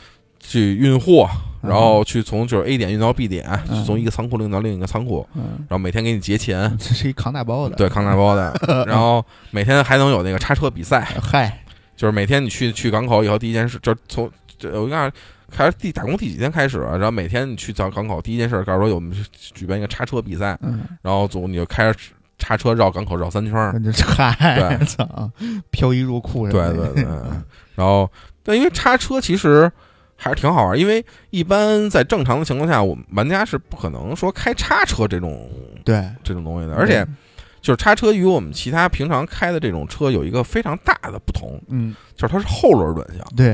[0.47, 1.29] 去运货，
[1.63, 3.81] 然后去从就是 A 点运到 B 点，嗯。
[3.81, 8.55] 去从一个仓库运到另一个仓库，嗯，然后每天给你结钱， 这是一扛大包的，对，扛大包的，
[8.87, 11.65] 然后每天还能有那个叉车比赛，嗨，
[11.97, 15.11] 就是每天你去去港口以后，第一件事就是从这我看
[15.51, 19.15] 开始第打工第几天开始啊，然后每天你去到港口，第一件事告诉说我们
[19.55, 21.99] 举办一个叉车比赛，嗯，然后总你就开着
[22.39, 24.85] 叉车绕港口绕三圈儿，那就嗨，对。
[24.85, 25.31] 操，
[25.71, 27.05] 飘移入库，对对对，
[27.75, 28.11] 然后
[28.43, 29.71] 但因为叉车其实
[30.25, 35.47] 还是挺好玩，因为一般在正常的情况下，我们玩家是不可能说开叉车这种
[35.85, 37.07] 对，这种东西的，而且
[37.61, 43.49] 就是叉车与我们其他平常开的这种车有一个非常大的不同，嗯，就是它是后轮转向，对，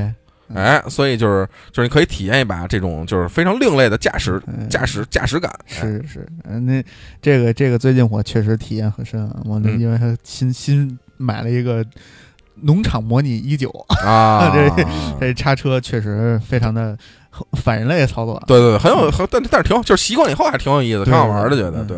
[0.47, 4.69] 嗯哎，所以就是就是你可以体验一把这种就是非常另类的驾驶嗯。
[4.69, 5.75] 驾驶驾驶感，哎。
[5.75, 6.81] 是是，嗯，那
[7.21, 11.85] 这个这个最近我确实体验很深啊，我因为他新新买了一个
[12.63, 13.69] 农场模拟一九，
[14.05, 14.85] 啊， 这
[15.19, 16.97] 这叉车确实非常的
[17.53, 21.87] 反人类的操作，对对对，很有很，但但是挺好，就是习惯以后还挺有意思，挺好玩的，觉得嗯。
[21.87, 21.97] 对。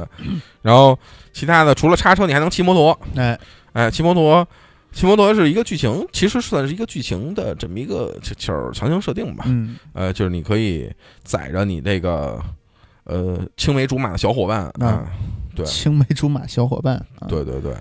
[0.62, 0.98] 然后
[1.34, 3.38] 其他的除了叉车，你还能骑摩托，哎，
[3.74, 4.48] 哎，骑摩托，
[4.92, 9.44] 骑摩托是一个剧情，其实算是一个剧情的这么一个就就是强行设定吧。
[9.48, 9.76] 嗯。
[9.94, 10.90] 呃，就是你可以
[11.24, 12.40] 载着你这个
[13.06, 15.04] 呃青梅竹马的小伙伴啊啊，
[15.56, 15.66] 对。
[15.66, 17.76] 青梅竹马小伙伴，啊，对对对，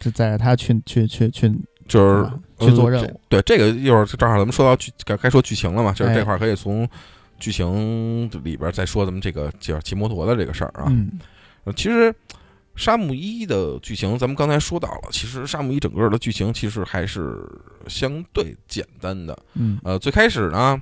[0.00, 1.52] 就载着他去去去去
[1.86, 6.14] 就是啊去做任呃务，对，这个一会儿正好咱们说到剧该该说剧情了嘛，就是哎。
[6.14, 6.88] 这块儿可以从
[7.38, 10.86] 剧情里边再说咱们这个就是骑摩托的这个事儿啊。
[10.88, 11.20] 嗯。
[11.64, 12.12] 呃其实
[12.76, 17.38] 沙漠一的剧情，咱们刚才说到了，其实沙漠一整个的剧情其实还是
[17.88, 19.36] 相对简单的。
[19.54, 19.78] 嗯。
[19.84, 20.80] 呃，最开始呢，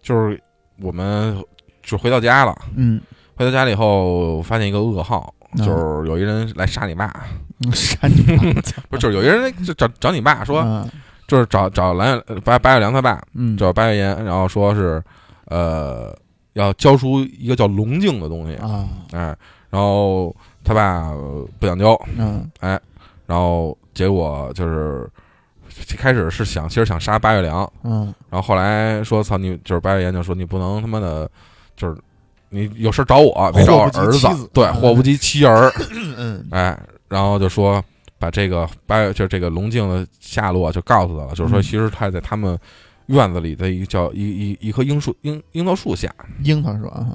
[0.00, 0.40] 就是
[0.80, 1.36] 我们
[1.82, 3.00] 就回到家了，嗯，
[3.34, 7.06] 回到家了以后发现一个噩耗，嗯就是有一人来杀你爸，
[7.72, 8.42] 杀你妈！
[8.90, 10.86] 不是，就是有一人就找找你爸说，啊
[11.26, 15.02] 就是找找蓝呃白白小良他爸，嗯，找白月岩，然后说是
[15.46, 16.16] 呃
[16.52, 18.88] 要交出一个叫龙镜的东西，啊。
[19.12, 19.36] 哎，
[19.70, 22.48] 然后他爸呃不想交，嗯。
[23.26, 25.10] 然后结果就是
[25.90, 28.14] 一开始是想，其实想杀八月良，嗯。
[28.30, 31.28] 然后后来说操你，就是八月岩就说你不能他妈的，
[31.76, 31.96] 就是
[32.48, 34.18] 你有事找我，别找我儿子。
[34.18, 34.74] 子，对，嗯。
[34.74, 35.70] 祸不及妻儿，
[36.16, 36.46] 嗯。
[36.50, 36.78] 哎，
[37.08, 37.82] 然后就说
[38.18, 41.62] 把这个八月就是这个龙镜的下落就告诉他了，就是说嗯。
[41.62, 42.58] 其实他在他们
[43.06, 46.12] 院子里的一个叫一一一棵樱树樱樱桃树下，
[46.44, 47.06] 樱桃树啊，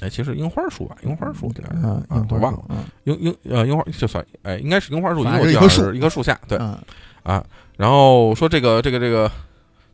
[0.00, 5.94] 哎，其实樱花树吧，樱花树啊，啊樱花我忘了，樱樱呃樱花就算哎应该是樱花树，因反为我记得是一棵树。
[5.94, 6.78] 一棵树下，对，嗯。
[7.22, 7.44] 啊，
[7.76, 9.30] 然后说这个这个这个，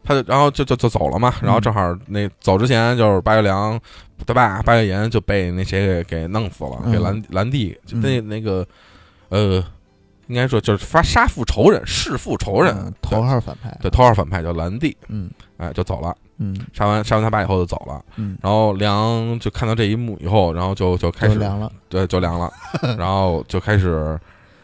[0.08, 3.78] 他就然后就就就走了嘛，然后正好那走之前就是八月良
[4.26, 6.92] 他爸八月岩就被那谁给给弄死了，嗯。
[6.92, 8.00] 给兰兰蒂就嗯。
[8.00, 8.66] 那那个
[9.28, 9.62] 呃，
[10.28, 15.30] 应该说就是发杀父仇人弑父仇人嗯，头号反派，对头号反派叫兰帝，嗯。
[15.58, 16.58] 哎就走了，嗯。
[16.72, 22.50] 杀完杀完他爸以后就走了，嗯，然后梁就看到这一幕以后，然后就就开始就凉了，对就凉了，
[22.96, 24.18] 然后就开始。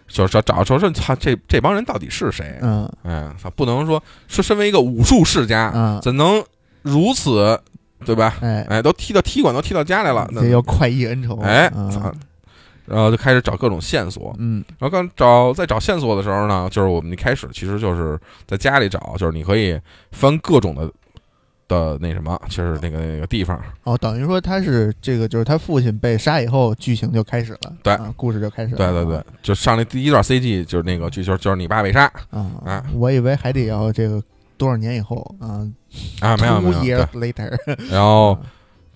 [0.07, 2.59] 就是找找说说操这这帮人到底是谁？
[2.63, 6.43] 嗯哎，操，不能说是身为一个武术世家，嗯，怎能
[6.83, 7.59] 如此，
[8.05, 8.37] 对吧？
[8.41, 12.15] 哎，哎，都踢到踢馆都踢到家来了，那这要快意恩仇，哎，嗯，
[12.87, 14.35] 然后就开始找各种线索。
[14.39, 19.81] 嗯然后刚找在找线索的时候呢，就是我们一开始其实就是在家里找，就是你可以
[20.13, 20.91] 翻各种的
[21.69, 27.93] 的那什么，就是那个那个地方，哦，等于说他是这个，就是他父亲被杀以后，剧情就开始了，对。
[27.95, 32.05] 啊，故事就开始了，对对对，就上来第一段 CG 就是那个剧情就是你爸被杀。
[32.31, 34.23] 啊啊，我以为还得要这个
[34.57, 35.67] 多少年以后啊
[36.21, 37.57] 啊，没有没有，later，
[37.91, 38.39] 然后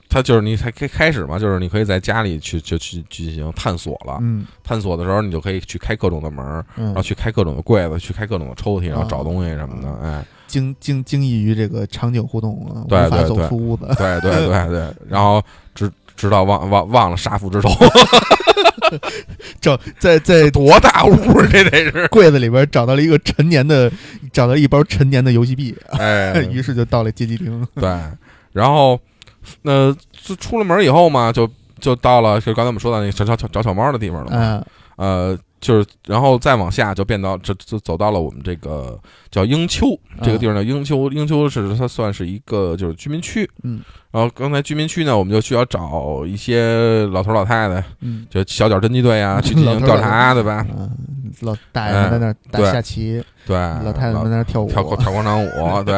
[0.08, 4.18] 他就是你才开开始嘛，就是你可以在家里去就去进行探索了。
[4.20, 4.46] 嗯。
[4.64, 6.44] 探索的时候，你就可以去开各种的门
[6.76, 10.06] 然后，去开各种的柜子，去开各种的抽屉，然后找啊东西什么的。
[10.06, 15.40] 哎，精精精益于这个场景互动啊，对无法走对对出屋子，对 对对对，然后
[15.74, 17.68] 直直到忘忘忘了杀父之仇，
[19.60, 22.08] 找在在多大屋啊这得是？
[22.10, 23.90] 柜子里边找到了一个陈年的，
[24.32, 27.66] 找到一包陈年的游戏币，哎，于是就到了街机厅。
[27.74, 27.88] 对，
[28.52, 28.98] 然后
[29.62, 34.38] 那就出了门以后嘛，就就到了就刚才我们说到那个找找找小猫的地方了嘛。
[34.38, 38.98] 啊，呃，就是然后再往下就变到这就走到了我们这个
[39.30, 39.86] 叫英丘
[40.22, 43.48] 这个地方叫英丘，英丘是它算是一个就是居民区。
[43.62, 48.26] 嗯，然后刚才居民区呢，我们就需要找一些老头老太太，嗯。
[48.30, 50.66] 就小脚侦缉队啊， 去进行调查，对吧？
[50.70, 50.90] 嗯，
[51.40, 55.94] 老大爷们在那儿打下棋，对，老太太们在那儿跳舞，跳跳广场舞，对，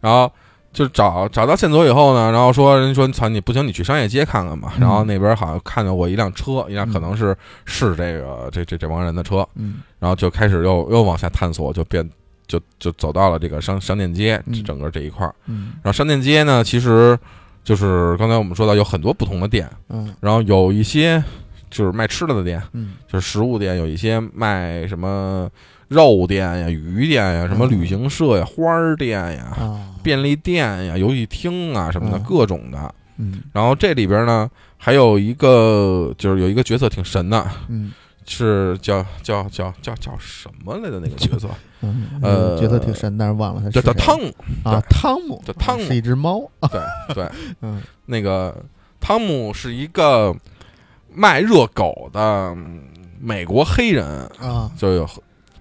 [0.00, 0.30] 然后。
[0.72, 4.74] 就找找到线索以后呢，然后说人说操你不行，你去商业街看看吧。
[4.76, 4.80] 嗯。
[4.80, 9.76] 然后那边好像看到过一辆车，一辆可能是是这个这这这帮人的车，嗯。
[9.98, 12.08] 然后就开始又又往下探索，就变
[12.46, 14.62] 就就走到了这个商商店街嗯。
[14.62, 15.34] 整个这一块儿。
[15.46, 15.72] 嗯。
[15.82, 17.18] 然后商店街呢，其实
[17.64, 20.14] 就是刚才我们说到有很多不同的店，嗯。
[20.20, 21.22] 然后有一些
[21.70, 22.92] 就是卖吃的的店，嗯。
[23.10, 25.50] 就是食物店，有一些卖什么
[25.88, 27.70] 肉店呀、鱼店呀、什么嗯。
[27.70, 32.94] 旅行社呀、花儿店呀、啊，便利店呀、游戏厅啊什么的嗯各种的。
[33.18, 33.42] 嗯。
[33.52, 37.92] 然后这里边呢，还有一个就是有一个角色挺神的，嗯。
[38.30, 41.48] 是叫叫叫叫叫什么来的那个角色？
[41.80, 44.34] 嗯，呃角色挺神，但是忘了他叫叫汤姆。
[44.64, 45.84] 啊，汤姆，叫汤姆。
[45.84, 46.40] 是一只猫，
[46.70, 46.80] 对
[47.14, 47.28] 对，
[47.62, 47.82] 嗯。
[48.06, 48.54] 那个
[49.00, 50.34] 汤姆是一个
[51.14, 52.20] 卖热狗的
[52.54, 52.80] 嗯
[53.20, 54.06] 美国黑人，
[54.40, 55.08] 啊，就有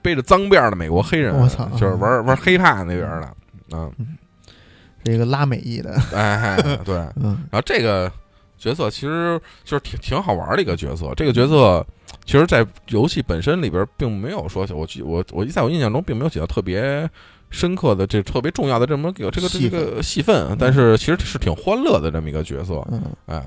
[0.02, 1.66] 背着脏辫的美国黑人，我操。
[1.78, 3.34] 就是玩玩黑怕那边儿的，
[3.72, 3.92] 嗯，
[5.12, 7.24] 是一个拉美裔的，哎，对， 嗯。
[7.24, 8.12] 然嗯后这个
[8.58, 11.86] 角色其实就是挺挺好玩的一个角色，这个角色。
[12.26, 17.10] 其实，在游戏本身里边，并没有说，我记我我在我印象中，并没有起到特别
[17.50, 23.44] 深刻的、这特别重要的这么个这个这个戏份，但是其实是挺欢乐的这么一个角色，嗯，哎，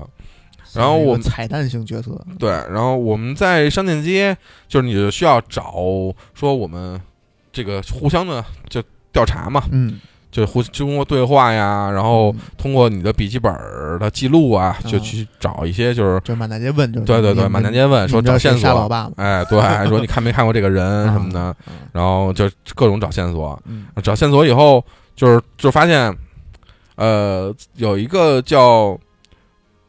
[0.73, 4.35] 然后我们彩蛋型角色，对，然后我们在商店街，
[4.67, 5.75] 就是你就需要找
[6.33, 6.99] 说我们
[7.51, 9.99] 这个互相的就调查嘛，嗯，
[10.31, 12.39] 就互就通过对话呀，然后嗯。
[12.57, 19.11] 通过你的笔记本儿的记录啊，就啊去找一些就是就满大街问，就是对对对，满大街问说找线谁杀老索，爸？
[19.17, 21.55] 哎，对，说你看没看过这个人 什么的，啊，
[21.91, 23.87] 然后就各种找线索，嗯。
[24.03, 24.83] 找线索以后，
[25.15, 26.15] 就是就发现，
[26.95, 28.97] 呃，有一个叫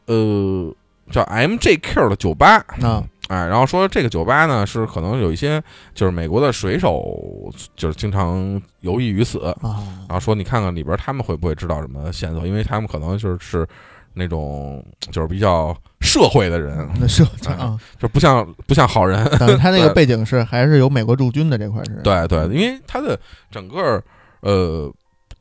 [0.07, 0.73] 呃
[1.11, 5.61] 叫 MJQ 的酒吧，啊，哎，然后说这个酒吧呢是可能有一些
[5.93, 13.67] 就是美国的水手就是经常游弋于此，啊然后说你看看里边他们会不会知道什么线索，因为他们可能就是是
[14.13, 19.23] 那种就是比较社会的人，那是哎啊，就不像不像好人。
[19.37, 24.03] 等于他那个 背景是还是有美国驻军的这块是，对对，因为他的整个
[24.41, 24.93] 呃。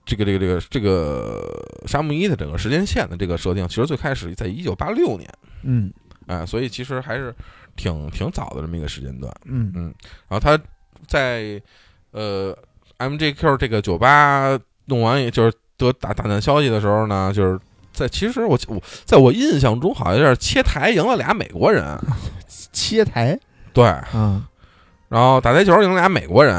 [0.05, 1.41] 这个这个这个这个
[1.87, 5.31] 沙漠一的整个时间线的这个设定，其实最开始在一九八六年，
[5.63, 5.93] 嗯
[6.27, 7.33] 哎，所以其实还是
[7.77, 9.33] 挺挺早的这么一个时间段。
[9.45, 9.95] 嗯嗯，
[10.29, 10.59] 然后他
[11.07, 11.61] 在
[12.11, 12.57] 呃
[12.99, 17.59] MJQ 这个酒吧弄完，也就是得打打探消息的时候呢，就是
[17.93, 21.99] 在其实我我在我印象中好像是切台赢了俩美国人，
[22.73, 23.39] 切台，
[23.73, 24.45] 对，嗯
[25.09, 26.55] 然后打台球赢了俩美国人，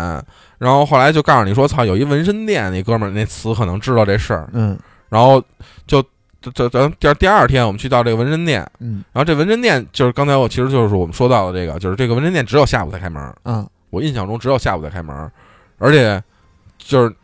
[0.60, 4.78] 然后后来就告诉你说，操，有一纹身店那哥们儿那词可能知道这事儿，嗯
[5.10, 5.44] 然后
[5.88, 6.04] 就
[6.44, 9.04] 这这咱第二第二天我们去到这个纹身店，嗯。
[9.14, 13.68] 然后这纹身店就是刚才我其实就是我们说到的这个，就是这个纹身店只有下午才开门，嗯。
[13.90, 15.32] 我印象中只有下午才开门，
[15.78, 16.22] 而且
[16.78, 17.16] 就是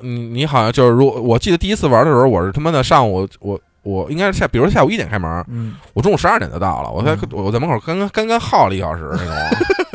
[0.00, 7.28] 你你好像就是如果我记得第一次玩的时候，我是他妈的上午我我应该是下，比如说下午一点开门，嗯，我中午十二点就到了，我在嗯。
[7.32, 9.34] 我在门口刚刚刚刚耗了一小时那种，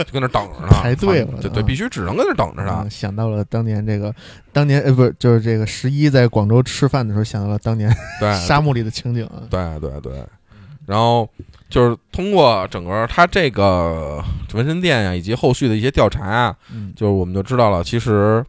[0.04, 2.90] 就跟那等着呢，排队了对对，必须只能跟那等着呢嗯。
[2.90, 4.14] 想到了当年这个，
[4.52, 9.44] 当年呃不是就是这个十一在广州吃饭的时候，想到了当年对 沙漠里的情景啊。
[9.50, 10.24] 对对对，
[10.86, 11.30] 然后
[11.70, 18.44] 就是通过整个他这个纹身店呀，以及后续的一些调查啊，嗯就是我们就知道了，其实，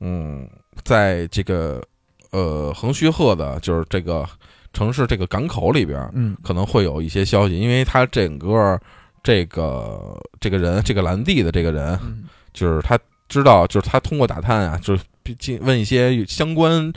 [0.00, 0.48] 嗯，
[0.82, 1.82] 在这个
[2.30, 4.26] 呃横须贺的，就是这个
[4.72, 8.80] 城市这个港口里边，嗯可能会有一些消息，因为它整个
[9.24, 12.24] 这个这个人，这个兰蒂的这个人，嗯。
[12.52, 12.96] 就是他
[13.28, 16.92] 知道，就是他通过打探啊，就是毕竟问一些相关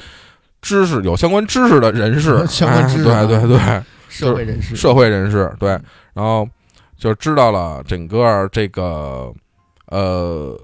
[0.61, 5.69] 知识、有相关知识的人士， 相关知识哎对对对，社会人士，社会人士，对，
[6.13, 6.47] 然后
[6.95, 9.33] 就知道了整个这个
[9.87, 10.55] 呃，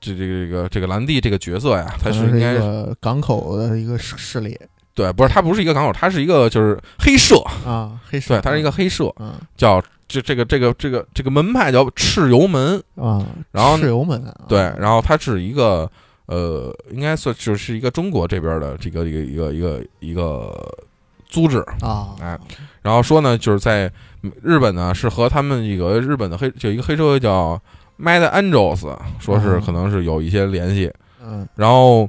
[0.00, 4.58] 这这个这个这个兰蒂这个角色呀，他是应该个港口的一个势势力。
[4.92, 9.34] 对，不是他不是一个港口，他是一个就是黑社，啊，黑社，对，他是一个黑社，嗯。
[9.56, 15.90] 叫这这个这个这个这个门派叫赤油门，啊，然后赤油门啊，对，然后它是一个
[16.26, 20.74] 呃，应该算就是一个中国这边的这个一个一个一个一个
[21.28, 22.38] 组织，啊，哎
[22.82, 23.90] 然后说呢，就是在
[24.42, 27.60] 日本呢是和他们一个日本的黑就一个黑社会叫
[27.98, 31.46] Mad Angels，说是哦可能是有一些联系，嗯。
[31.56, 32.08] 然后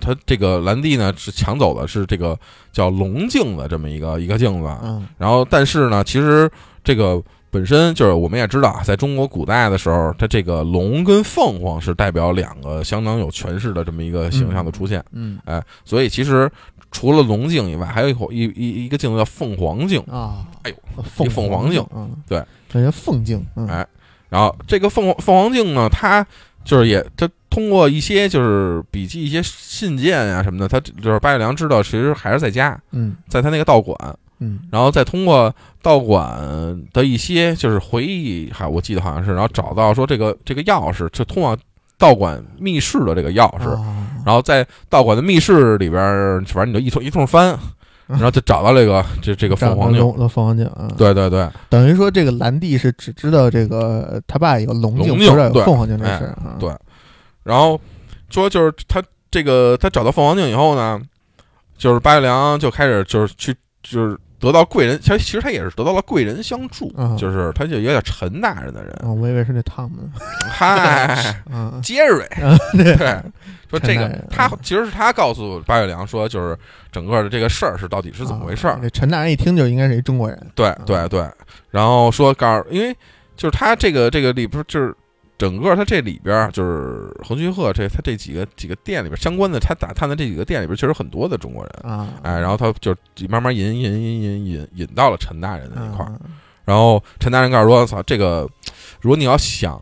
[0.00, 2.38] 他这个兰蒂呢是抢走的是这个
[2.72, 5.06] 叫龙镜的这么一个一个镜子，嗯。
[5.18, 6.50] 然后但是呢，其实
[6.82, 16.50] 这个本身就是我们也知道啊，在中国古代的时候，它这个龙跟凤凰是代表两个相当有权势的这么一个形象的出现，嗯哎，所以其实
[16.90, 22.38] 除了龙镜以外，还有一口一一一个镜子叫凤凰镜，啊，哎呦，凤凤凰镜嗯，对，
[22.72, 23.66] 感觉凤镜，嗯。
[23.68, 23.86] 哎
[24.30, 26.26] 然后这个凤凰凤凰镜呢，它
[26.68, 33.16] 就是也他通过一些就是笔记一些信件啊、什么的，他就是八月良知道其实还是在家，嗯。
[33.26, 33.96] 在他那个道馆，
[34.40, 34.60] 嗯。
[34.70, 36.38] 然后再通过道馆
[36.92, 41.56] 的一些就是回忆，还我记得好像是，然后找到说这个这个钥匙就通往
[41.96, 47.58] 道馆密室的这个钥匙，啊然后在道馆的密室里边儿，反正你就一通一通翻，
[48.08, 50.00] 然后就找到这个这这个凤凰镜。
[50.00, 56.56] 龙凤凰镜啊，对对对，等于说这个兰帝是只知道这个他爸有龙镜，龙不知道镜对有凤凰镜这哎事儿啊。
[56.58, 56.70] 对
[57.44, 57.80] 然后
[58.30, 61.00] 说就是他这个他找到凤凰镜以后呢，
[61.76, 70.08] 就是八月良就开始就是去就是得到贵人，其实其实他也是得到了贵人相助，啊就是他就有点陈大人的人，啊，我以为是那汤姆，
[70.50, 72.24] 嗨，啊， 杰瑞，
[72.72, 72.96] 对，
[73.68, 76.56] 说这个陈大人他其实是他告诉八月良说，就是
[76.92, 78.74] 整个的这个事儿是到底是怎么回事儿。
[78.74, 81.26] 啊，这陈大人一听就应该是一中国人，对对对，
[81.70, 82.96] 然后说告诉，因为
[83.36, 84.94] 就是他这个这个里边就是
[85.38, 92.94] 整个他这里边就是横须贺这他这几个几个店里边相关的，他打探的这几个店里边确实很多的中国人，啊，哎，然后他就
[93.28, 96.20] 慢慢引引引引引引到了陈大人那一块儿，啊。
[96.64, 98.46] 然后陈大人告诉说，操，这个
[99.00, 99.80] 如果你要想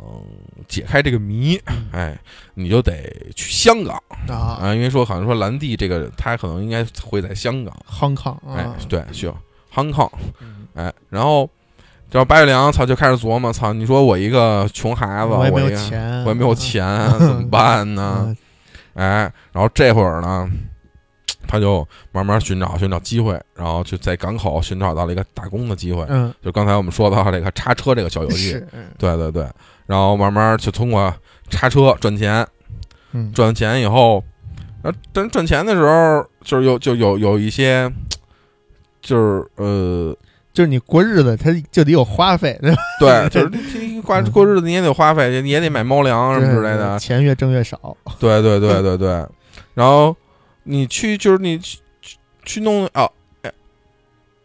[0.68, 1.58] 解开这个谜，
[1.90, 2.16] 哎，
[2.54, 4.00] 你就得去香港。
[4.28, 4.60] 啊。
[4.60, 9.32] 啊，因为说好像说兰蒂这个他可能应该会在香港，，Hong Kong 哎啊，，对，需要
[9.74, 10.12] Hong Kong。
[10.40, 10.68] 嗯。
[10.74, 11.48] 哎，然后，
[12.12, 16.86] 然后白月良操就开始琢磨，操，你说我一个穷孩子，我也没有钱，我也没有钱，
[17.18, 18.34] 怎么办呢？
[18.94, 20.48] 啊，哎，然后这会儿呢，
[21.48, 28.52] 他就慢慢寻找寻找机会，然后就在港口寻找到了一个打工的机会，嗯，就刚才我们说到这个叉车这个小游戏，
[28.98, 29.46] 对对对，
[29.86, 31.12] 然后慢慢就通过
[31.50, 32.46] 叉车赚钱，
[33.12, 34.22] 嗯，赚钱以后，
[34.80, 37.92] 然后但赚钱的时候，就是有就有有一些，
[39.02, 40.16] 就是呃。
[40.56, 42.82] 就是你过日子，他就得有花费，对吧？
[42.98, 46.96] 对， 就是过过日子你也得花费，你也得买猫粮什么之类的。
[46.98, 49.26] 钱越挣越少，对对对对对，
[49.74, 50.16] 然后
[50.62, 53.06] 你去就是你去去去弄啊，
[53.42, 53.52] 哎，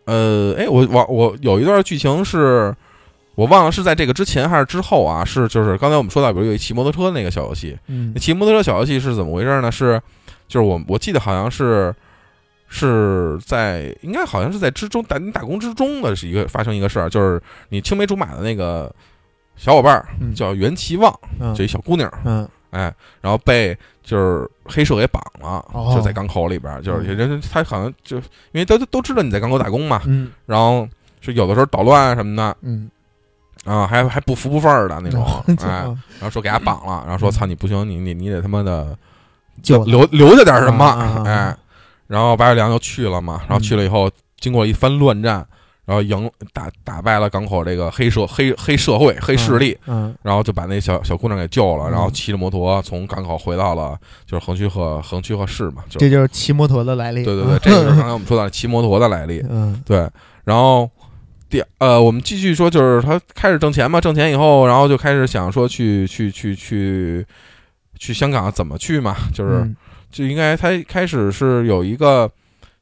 [0.03, 2.75] 呃，哎，我我我有一段剧情是。
[3.35, 5.23] 我忘了是在这个之前还是之后啊？
[5.23, 9.71] 是就是刚才我们说到，比如有一骑摩托车那个小游戏，嗯骑摩托车小游戏是怎么回事呢？
[9.71, 9.99] 是
[10.49, 11.95] 就是我我记得好像是
[12.73, 18.89] 是在应该好像是在之中打你打工之中的是一个发生一个事儿，就是你青梅竹马的那个
[19.57, 20.01] 小伙伴
[20.33, 21.53] 叫袁其望，嗯。
[21.53, 22.47] 就一小姑娘，嗯。
[22.69, 25.91] 哎，然后被就是黑社给绑了，哦。
[25.93, 27.17] 就在港口里边儿，就是嗯。
[27.17, 30.31] 人他好像就因为都都知道你在港口打工嘛，嗯。
[30.45, 30.87] 然后
[31.19, 32.89] 是有的时候捣乱啊什么的嗯，
[33.65, 35.21] 啊，还还不服不忿儿的那种，
[35.59, 35.83] 哎，啊
[36.19, 38.97] 然后说给他绑了，然后说操你不行，你你你得他妈的
[39.61, 40.85] 就留留下点什么，
[41.27, 41.55] 哎，
[42.11, 45.45] 然后白月良就去了嘛，然后去了以后，经过一番乱战，
[45.85, 51.91] 然后赢打打败了港口这个黑社黑黑社会黑势力，嗯然后就把那小小姑娘给救了，嗯。
[51.91, 59.81] 然后骑着摩托从港口回到了就是横须贺横须贺市嘛，就这就是骑摩托的来历，对对对， 这就是刚才我们说到的骑摩托的来历，嗯。
[59.85, 60.09] 对，
[60.43, 60.89] 然后。
[61.51, 67.25] 第呃，我们继续说，就是他开始挣钱嘛，挣钱以后，然后就开始想说去去去去
[67.99, 69.75] 去香港怎么去嘛，就是、嗯
[70.11, 72.29] 就应该他开始是有一个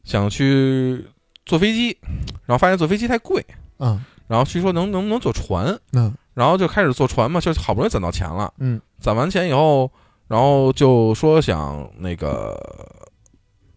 [0.03, 1.05] 想去
[1.45, 1.97] 坐飞机，
[2.45, 3.45] 然后发现坐飞机太贵，
[3.79, 4.03] 嗯。
[4.27, 6.13] 然后去说能能不能坐船，嗯。
[6.33, 8.79] 然后就开始坐船嘛，就好不容易攒到钱了，嗯。
[8.99, 9.91] 攒完钱以后，
[10.27, 12.55] 然后就说想那个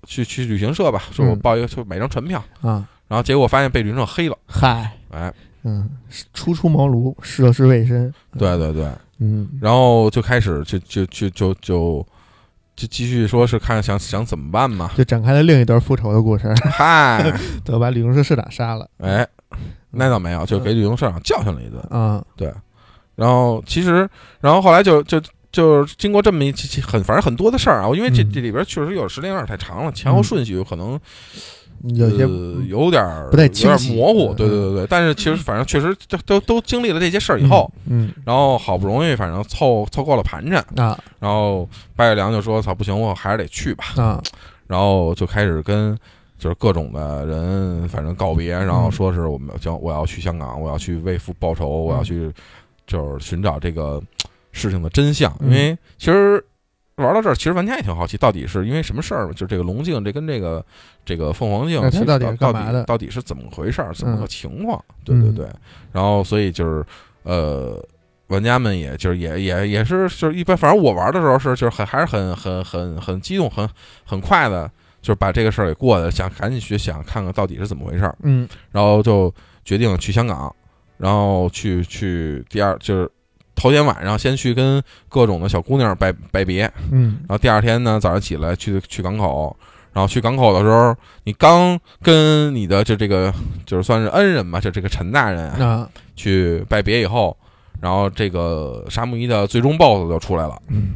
[0.07, 5.33] 去去旅行社吧，说我嗯报一个就买张船票，啊，然后结果发现被旅行社黑了，嗨，哎，
[5.65, 5.89] 嗯，
[6.35, 9.49] 初出茅庐，涉世未深，对对对，嗯。
[9.61, 12.07] 然后就开始就就就就就
[12.75, 17.33] 就继续说是看想想怎么办嘛，就展开了另一段复仇的故事，嗨，
[17.65, 18.89] 都把旅行社社长杀了。
[18.99, 19.27] 哎，
[19.91, 21.83] 那倒没有，就给旅行社长教训了一顿。
[21.91, 22.53] 嗯，对，
[23.15, 24.09] 然后其实，
[24.41, 25.21] 然后后来就就
[25.53, 26.53] 就经过这么一
[26.83, 28.33] 很反正很多的事儿啊，因为这嗯。
[28.33, 30.25] 这里边确实有时间有点太长了，前后嗯。
[30.25, 30.99] 顺序有可能
[31.95, 34.33] 有些呃有点儿不太有点模糊。
[34.33, 43.85] 嗯对对对对，但是其实反正确实都都都经历了这些事儿以后，嗯然后好不容易反正凑凑够了盘缠，嗯啊然后白月良就说：“操，不行，我还是得去吧。
[43.97, 44.23] 啊”
[44.67, 45.99] 然后就开始跟。
[46.39, 52.33] 就是各种的人，反正告别，然后嗯说是我们将，我要去香港，我要去为父报仇，我要去
[52.85, 54.03] 就是寻找这个
[54.51, 55.31] 事情的真相。
[55.41, 56.45] 因嗯为其实
[57.03, 59.33] 玩到这儿，其实玩家也挺好奇，到底是因为什么事儿？
[59.35, 60.65] 就这个龙镜，这跟这个
[61.05, 63.93] 这个凤凰镜到底到底到底是怎么回事儿？
[63.93, 64.83] 怎么个嗯情况？
[65.05, 65.47] 对对嗯对。
[65.93, 66.85] 然后所以就是
[67.25, 67.85] 呃。
[68.29, 73.69] 玩家们也就是也也也是就是一般，反正我玩的时候是就是很还是很很很很激动，很
[74.07, 74.67] 很快的，
[75.03, 78.17] 就是把这个事儿给过了，想赶紧去想看看到底是怎么回事儿。
[78.23, 79.31] 嗯然后就
[79.67, 80.55] 决定去香港，
[80.97, 83.11] 然后去去第二就是
[83.55, 87.03] 头天晚上先去跟各种的小姑娘拜拜别，嗯。
[87.03, 89.57] 然嗯后第二天呢早上起来去去港口，
[89.93, 90.95] 然后去港口的时候，
[91.25, 93.33] 你刚跟你的就这个
[93.67, 95.65] 就是算是恩人吧，就这个陈大人啊。
[95.67, 97.35] 啊去拜别以后，
[97.81, 100.95] 然后这个沙木一的最终 BOSS 就出来了，嗯，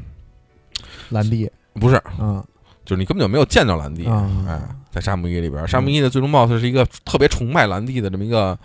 [1.09, 2.45] 兰蒂不是，嗯
[2.85, 8.57] 就是你根本就没有见到兰蒂，啊哎，在沙木一里边，沙木一的最终 BOSS 是一个特别崇拜兰蒂的这么一个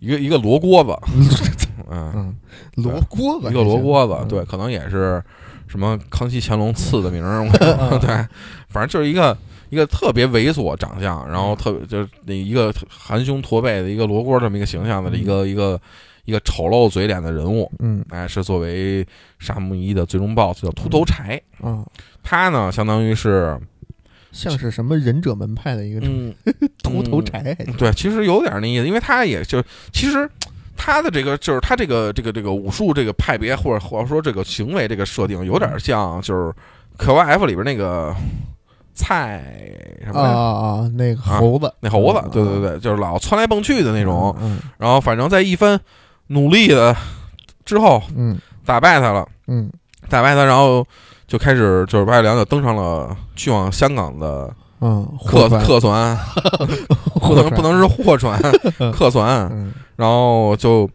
[0.00, 0.98] 一个一个罗锅子，
[1.90, 2.36] 嗯，嗯，
[2.76, 4.28] 罗锅子一个罗锅子，嗯。
[4.28, 5.22] 对，可能也是
[5.66, 8.08] 什么康熙、乾隆赐的名儿， 我对，
[8.68, 9.36] 反正就是一个
[9.70, 15.80] 一个特别猥琐长相，然后特别就是那一个含胸驼背的一个罗锅这么一个形象的一个一个
[16.24, 18.04] 一个丑陋嘴脸的人物，嗯。
[18.10, 19.06] 哎，是作为
[19.38, 21.84] 沙木一的最终 BOSS 叫秃头柴，啊，
[22.22, 23.58] 他呢相当于是
[24.30, 26.34] 像是什么忍者门派的一个嗯。
[26.82, 29.62] 秃头柴，对，其实有点那意思，因为他也就
[29.92, 30.28] 其实
[30.76, 36.52] 他的这个就是他这个这个这个武术这个派别，或者或者说这个行为这个设定，有点像就是
[36.98, 38.14] KYF 里边那个
[38.94, 39.44] 菜
[40.04, 44.34] 什么啊啊啊，那个猴子，那猴子啊，对对对，就是老窜来蹦去的那种。
[44.40, 45.78] 嗯然后反正在一番
[46.28, 46.96] 努力的
[47.64, 48.38] 之后，嗯。
[48.64, 49.70] 打败他了，嗯。
[50.08, 50.86] 打败他，然后
[51.26, 54.48] 就开始就是白良就登上了去往香港的
[54.82, 55.64] 嗯，客货船。
[55.64, 56.18] 客船，
[57.20, 58.38] 不能不能是货船，
[58.92, 59.48] 客船。
[59.52, 60.90] 嗯，然后就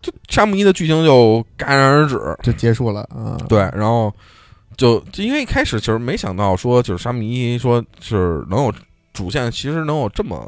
[0.00, 4.10] 就沙漠一的剧情就戛然而止，就结束了啊，对，然后
[4.76, 8.72] 就就因为一开始其实没想到说就是沙漠一说是能有
[9.12, 10.46] 主线，其实能有这么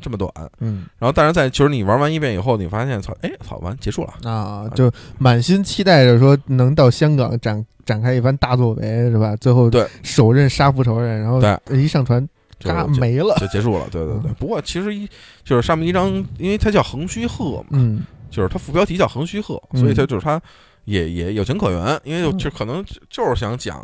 [0.00, 0.28] 这么短，
[0.60, 0.86] 嗯。
[0.98, 9.34] 然后但是在就是你玩完一遍以后，你发现操，哎操，完结束了，啊，就满心期待着说能到香港展展开一番大作为是吧？
[9.36, 9.84] 最后对。
[10.04, 11.58] 手刃杀父仇人，然后对。
[11.76, 12.24] 一上船
[12.60, 14.30] 就嘎没了，就结束了，对对对。
[14.30, 14.34] 嗯。
[14.38, 15.08] 不过其实一
[15.42, 18.02] 就是上面一张，因为它叫横须贺嘛，嗯。
[18.30, 19.80] 就是它副标题叫横须贺，嗯。
[19.80, 20.40] 所以它就是它
[20.84, 22.38] 也也有情可原，因为就嗯。
[22.38, 23.82] 就可能就就是想讲，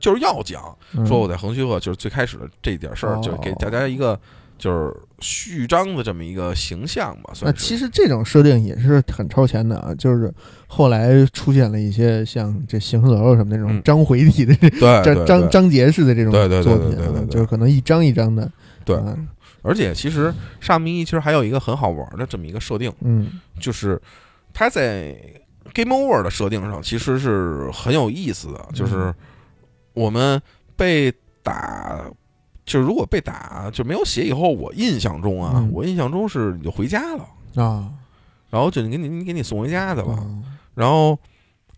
[0.00, 0.74] 就是要讲。
[0.94, 1.06] 嗯。
[1.06, 3.20] 说我在横须贺就是最开始的这点事儿，哦。
[3.22, 4.18] 就是给大家一个
[4.62, 7.50] 就是序章的这么一个形象吧，那。
[7.50, 10.32] 其实这种设定也是很超前的啊，就是
[10.68, 13.82] 后来出现了一些像这《行尸走肉》什么那种嗯。
[13.82, 16.32] 章回体的这章章章节式的这种
[16.62, 18.48] 作品就是可能一章一章的，
[18.84, 18.94] 对。
[18.94, 19.18] 啊。
[19.62, 23.40] 而且其实沙弥一其实还有一个很好玩的这么一个设定，嗯。
[23.58, 24.00] 就是
[24.54, 25.12] 它在
[25.74, 29.12] Game Over 的设定上其实是很有意思的，嗯就是
[29.92, 30.40] 我们
[30.76, 32.08] 被打。
[32.64, 35.70] 就是如果被打就没有血以后，我印象中啊，嗯。
[35.72, 37.90] 我印象中是你就回家了，啊，
[38.50, 40.44] 然后就给你给你送回家去了，嗯。
[40.74, 41.18] 然后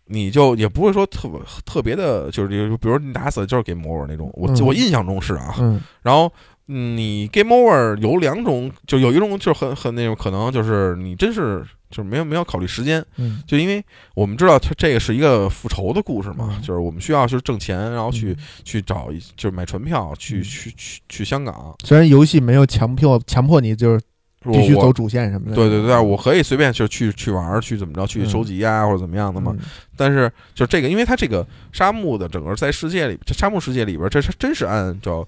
[0.06, 1.28] 你就也不会说特
[1.64, 4.66] 特别的，就是比如你打死就是 game over 那种，我、嗯。
[4.66, 5.54] 我印象中是啊。
[5.58, 5.80] 嗯。
[6.02, 6.30] 然后
[6.68, 11.64] 嗯你 game over 有两种，就有一种就是很很那种可能就是你真是
[11.94, 13.40] 就是没有没有考虑时间，嗯。
[13.46, 13.84] 就因为
[14.14, 16.60] 我们知道它这个是一个复仇的故事嘛，嗯。
[16.60, 18.36] 就是我们需要就是挣钱，然后去、嗯。
[18.64, 20.42] 去找一就是买船票去、嗯。
[20.42, 24.00] 去去去香港，虽然游戏没有强迫强迫你就是
[24.52, 28.28] 必须走主线什么的，对对对，我可以随便就去去玩儿，去怎么着，去嗯。
[28.28, 29.54] 收集呀、或者怎么样的嘛。
[29.56, 29.64] 嗯。
[29.96, 35.26] 但是就这个，因为它这个沙漠的整个在世界里，这沙漠世界里边，这是真是按照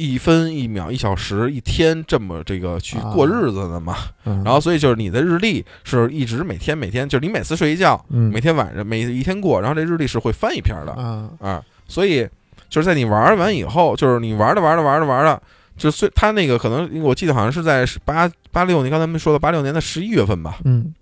[0.00, 3.96] 一分一秒、一小时、一天这么这个去过日子的嘛。
[4.24, 11.62] 嗯，然后所以就是你的日历是一直每天每天，就是你每次睡一觉，嗯每天晚上每一天过，然后这日历是会翻一篇的啊啊。
[11.86, 12.26] 所以
[12.68, 15.42] 就是在你玩完以后，就是你玩着玩着玩着玩着。
[15.76, 20.58] 就虽他那个可能，我记得好像是在八八六年，刚才没说的八六年的十一月份吧。
[20.64, 20.94] 嗯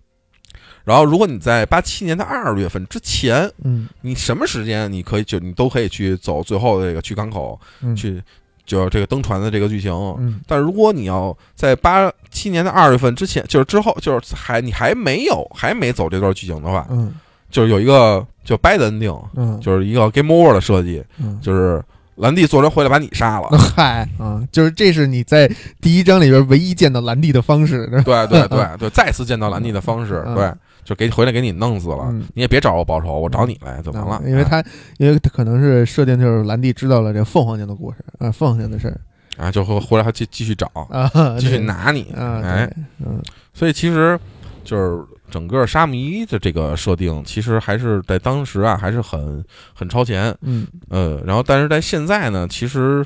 [0.85, 8.23] 然后，如果你在八七年的二月份之前，嗯你什么时间你可以就你都可以去走最后的这个去港口嗯去，
[8.69, 9.93] 就这个登船的这个剧情。
[10.21, 10.41] 嗯。
[10.47, 17.13] 但如果你要在八七年的二月份之前，就是之后，就是还你还没有还没走这段剧情的话，嗯。
[17.51, 19.59] 就是有一个就 bad ending，嗯。
[19.61, 21.83] 就是一个 game over 的设计，嗯，就是
[22.17, 23.49] 兰蒂坐车回来把你杀了。
[23.75, 25.51] 嗨啊，就是这是你在
[25.81, 30.35] 第一章里边唯一见到兰蒂的方式，对对对 对，再次见到兰蒂的方式，嗯。
[30.35, 30.53] 对，
[30.89, 32.25] 就给回来给你弄死了，嗯。
[32.33, 34.23] 你也别找我报仇，我找你来就完了啊。
[34.25, 34.65] 因为他
[34.97, 38.99] 因为他可能是设定就是兰蒂知道了这凤凰精的故事啊，凤凰精的事儿
[39.37, 42.73] 啊，就回回来还继继续找，啊，继续拿你，啊，哎，，
[43.05, 43.23] 嗯。
[43.53, 44.19] 所以其实
[44.65, 50.67] 就是整个沙弥的这个设定，其实还是在当时啊，还是很很超前，嗯。
[50.89, 53.05] 呃，然后但是在现在呢，其实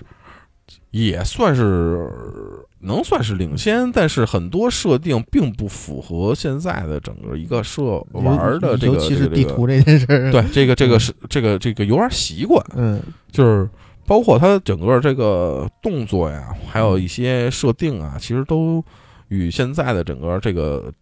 [0.93, 2.09] 也算是
[2.81, 13.01] 能算是领先，但是很多设定并不符合现在的整个一个设玩的这个，尤其是地图这件事儿，对这个这个嗯是这个这个游玩习惯，嗯。
[13.31, 13.69] 就是
[14.07, 18.85] 包括它整个这个动作呀，还有一些设定啊，其实都
[19.29, 20.93] 与现在的整个这个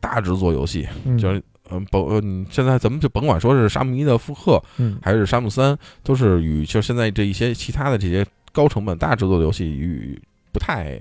[0.00, 4.98] 大制作游戏，嗯，就是嗯，甭呃，你现在咱们就甭管说是沙姆一的复刻，嗯。
[5.02, 8.24] 还是沙姆三，都是与就现在这一些其他的这些
[8.54, 10.18] 高成本大制作的游戏与
[10.52, 10.98] 不太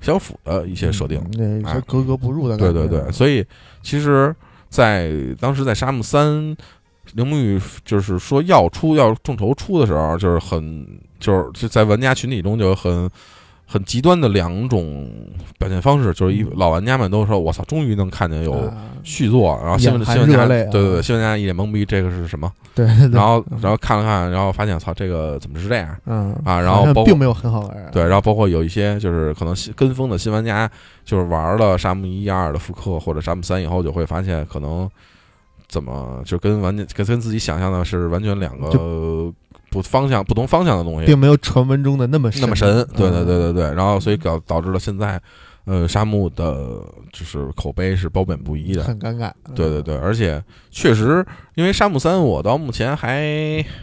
[0.00, 1.18] 相符的一些设定。
[1.38, 3.44] 嗯对，哎是格格不入的对对对，所以
[3.82, 4.32] 其实，
[4.68, 5.10] 在
[5.40, 6.56] 当时在沙漠三，
[7.14, 10.86] 铃木玉就是说要出要众筹出的时候，就是很
[11.18, 13.08] 就是就在玩家群体中就很
[13.66, 15.10] 很极端的两种
[15.58, 22.50] 表现方式，就是一嗯老玩家们都说：“我操，终于能看见有啊续作。”然后新闻新闻家对对对，新闻家一脸懵逼，这个是什么？
[22.74, 25.96] 对然后嗯然后看了看，然后发现操，这个怎么是这样？
[26.06, 30.70] 嗯啊然后并没有很好玩，对，然后包括有一些就是可能新跟风的新玩家，
[31.04, 34.88] 就是玩了沙漠一二的复刻或者沙漠三以后，就会发现可能
[35.68, 38.70] 怎么就跟玩家跟跟自己想象的是完全两个
[39.70, 42.86] 不方向不同方向的东西，并没有传闻中的那么那么神。
[42.96, 45.20] 对对嗯对对对，然后所以导导致了现在
[45.64, 46.54] 呃沙漠的
[47.12, 48.84] 就是口碑是褒贬不一的。
[48.84, 49.30] 很尴尬。
[49.54, 53.20] 对对对，而且确实，因为沙漠三我到目前还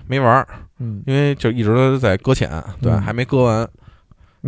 [0.08, 0.48] 没玩儿，
[0.80, 2.50] 嗯，因为就一直在搁浅，
[2.82, 3.02] 对，嗯。
[3.02, 3.70] 还没割完，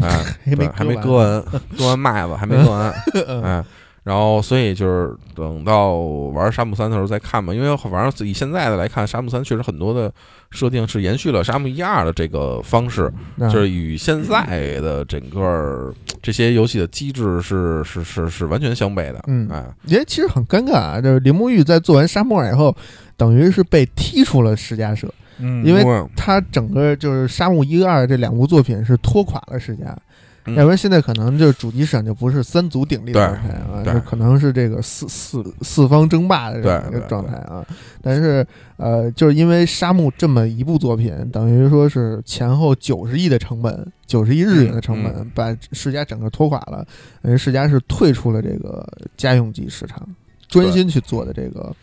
[0.02, 0.10] 哎，
[0.46, 2.94] 还 没对还没割割完，割完麦子还没割完，
[3.28, 3.66] 嗯 哎，
[4.06, 10.14] 然后所以就是等到玩沙漠三的时候再看吧，因为反正以现在的来看，沙漠三确实很多的
[10.52, 15.92] 设定是延续了沙漠一二的这个方式，就是与现在的整个
[16.22, 19.50] 这些游戏的机制是是是是完全相悖的，嗯。
[19.50, 22.78] 哎，因为其实很尴尬啊，就是铃木玉在做完沙漠以后，
[23.18, 25.66] 等于是被踢出了世嘉社，嗯。
[25.66, 29.98] 因为为他整个就是沙漠一二这两部作品是拖垮了世嘉。
[30.46, 37.66] 嗯要不然现在可能就是主机市场就不是三足鼎立的状态啊，就可能是这个四四四方争霸的这样一个状态啊。
[38.02, 38.46] 但是
[38.78, 46.86] 呃，就是因为沙漠这么一部作品，等于说是前后九十亿的成本，九十亿日元的成本，嗯把世嘉整个拖垮了。
[47.22, 48.88] 等于世嘉是退出了这个
[49.18, 50.08] 家用机市场，
[50.48, 51.76] 专心去做的这个。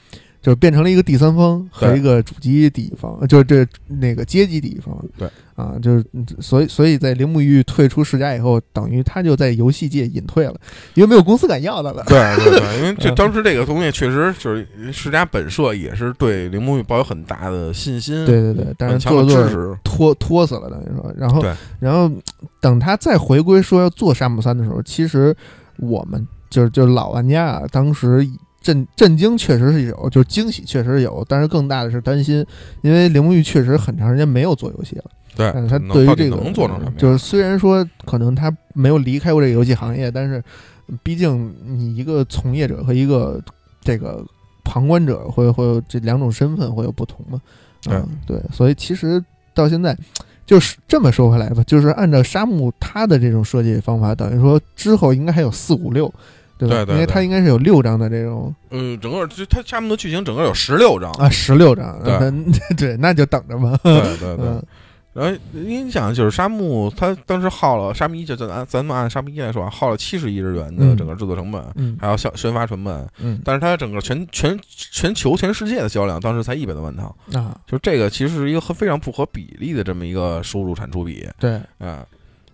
[0.42, 4.92] 就是变成了一个第三方和一个主机第一方，就是这那个阶级第一方。
[5.16, 10.54] 对啊，就是嗯所以所以在铃木玉退出世嘉以后，等于他就在游戏界隐退了，
[10.94, 12.02] 因为没有公司敢要他了。
[12.08, 21.44] 对对对， 因为这嗯当时这个东西确实就是世嘉本社也是对铃木玉抱有很大的信心，对对对，但是做着做着的支持，拖拖死了，等于说，然后
[21.78, 22.10] 然后
[22.60, 25.36] 等他再回归说要做山姆三的时候，其实
[25.76, 28.26] 我们就是就是老玩家啊，当时
[28.62, 32.44] 震震惊确实是有，就是惊喜确实有，但是更大的是担心，
[32.82, 35.04] 因为铃木玉确实很长时间没有做游戏了。
[35.34, 36.92] 对，嗯，他能到底对于这个能做成什么？
[36.96, 40.42] 就是虽然说可能他没有离开过这个游戏行业，但是
[41.02, 43.42] 毕竟你一个从业者和一个
[43.82, 44.24] 这个
[44.64, 47.40] 旁观者会会有这两种身份会有不同嘛？
[47.90, 49.96] 嗯，对，所以其实到现在。
[50.44, 56.12] 就是这么说回来吧，就是按照沙漠它的这种设计方法，等于说之后应该还有四五六，
[56.68, 56.84] 对吧？
[56.84, 62.12] 对对因为它应该是有六张的这种嗯，整个就它沙漠的剧情整个有十六章，啊，十六张，对。
[62.18, 62.30] 那
[62.76, 63.78] 对，那就等着吧。
[63.84, 64.46] 对对对。
[64.46, 64.62] 嗯。
[65.14, 70.96] 然后你想，就是沙漠，它当时耗了沙漠一，就咱咱们按沙漠一来说啊，耗了七十亿日元的嗯。
[70.96, 71.98] 整个制作成本，嗯。
[72.00, 73.38] 还有销宣发成本，嗯。
[73.44, 82.06] 但是它整个全全全球全世界的销量当时才一百多万套，啊，就这个其实是一个和非常不合比例的这么一个收入产出比对，啊，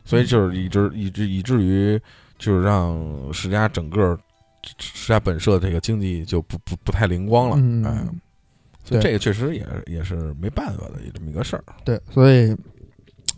[0.04, 2.00] 所以就是以致以致以至于
[2.38, 4.18] 就是让世家整个
[4.78, 7.84] 世家本社这个经济就不不不太灵光了，嗯。
[7.84, 8.04] 哎，
[8.84, 9.02] 所以对。
[9.02, 12.56] 这个确实也也是没办法的这么一个事儿，对，所以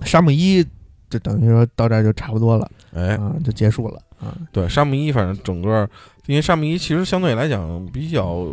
[0.05, 0.65] 沙漠一
[1.09, 4.37] 就等于说到这儿就差不多了哎，啊，就结束了啊。
[4.53, 5.89] 对，沙漠一反正整个，
[6.27, 8.47] 因为沙漠一其实相对来讲比较，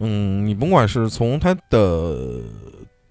[0.00, 2.40] 嗯，你甭管是从它的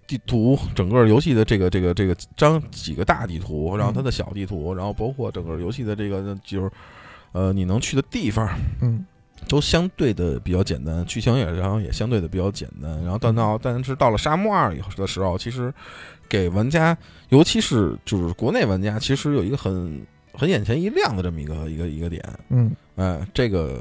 [0.08, 6.72] 地图，整个游戏的这个这个这个张几个大地图，然后它的小地图，然后包括整个游戏的这个就是，
[7.34, 8.48] 呃，你能去的地方，
[8.82, 9.06] 嗯。
[9.48, 15.72] 都相对的比较简单，剧情也然后也相对的比较简单，然后但到但是到了沙漠二以后的时候，其实
[16.28, 16.98] 给玩家，
[17.30, 20.02] 尤其是就是国内玩家，其实有一个很
[20.34, 23.80] 很眼前一亮的这么一个一个一个点，嗯，哎，这个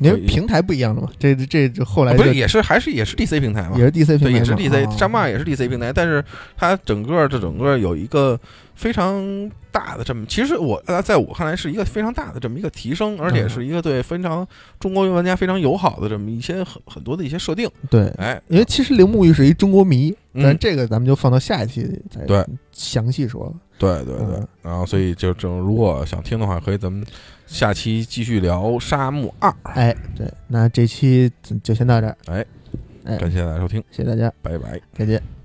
[0.00, 6.24] 因为平台不一样了嘛，这这这后来啊不是也是还是也是 DC 平台嘛也，是 DC 平台对，也是 DC，啊沙漠二也是 DC 平台，但是
[6.56, 8.38] 它整个这整个有一个
[8.74, 14.46] 非常大的这么，其实我呃在我看来是一个非常大的这么一个提升，而且嗯是一个对非常
[14.78, 23.52] 中国玩家非常友好的这么一些很很多的一些设定，对，哎，因为其实铃木玉是一中国迷，嗯但这个咱们就放到下一期再对详细说了。
[23.78, 27.04] 对对对嗯，然后所以就就如果想听的话，可以咱们
[27.48, 31.30] 下期继续聊《沙漠二哎，对，那这期
[31.62, 32.46] 就先到这儿，哎
[33.04, 34.80] 哎，感谢大家收听，谢谢大家，拜拜。
[34.94, 35.37] 再见。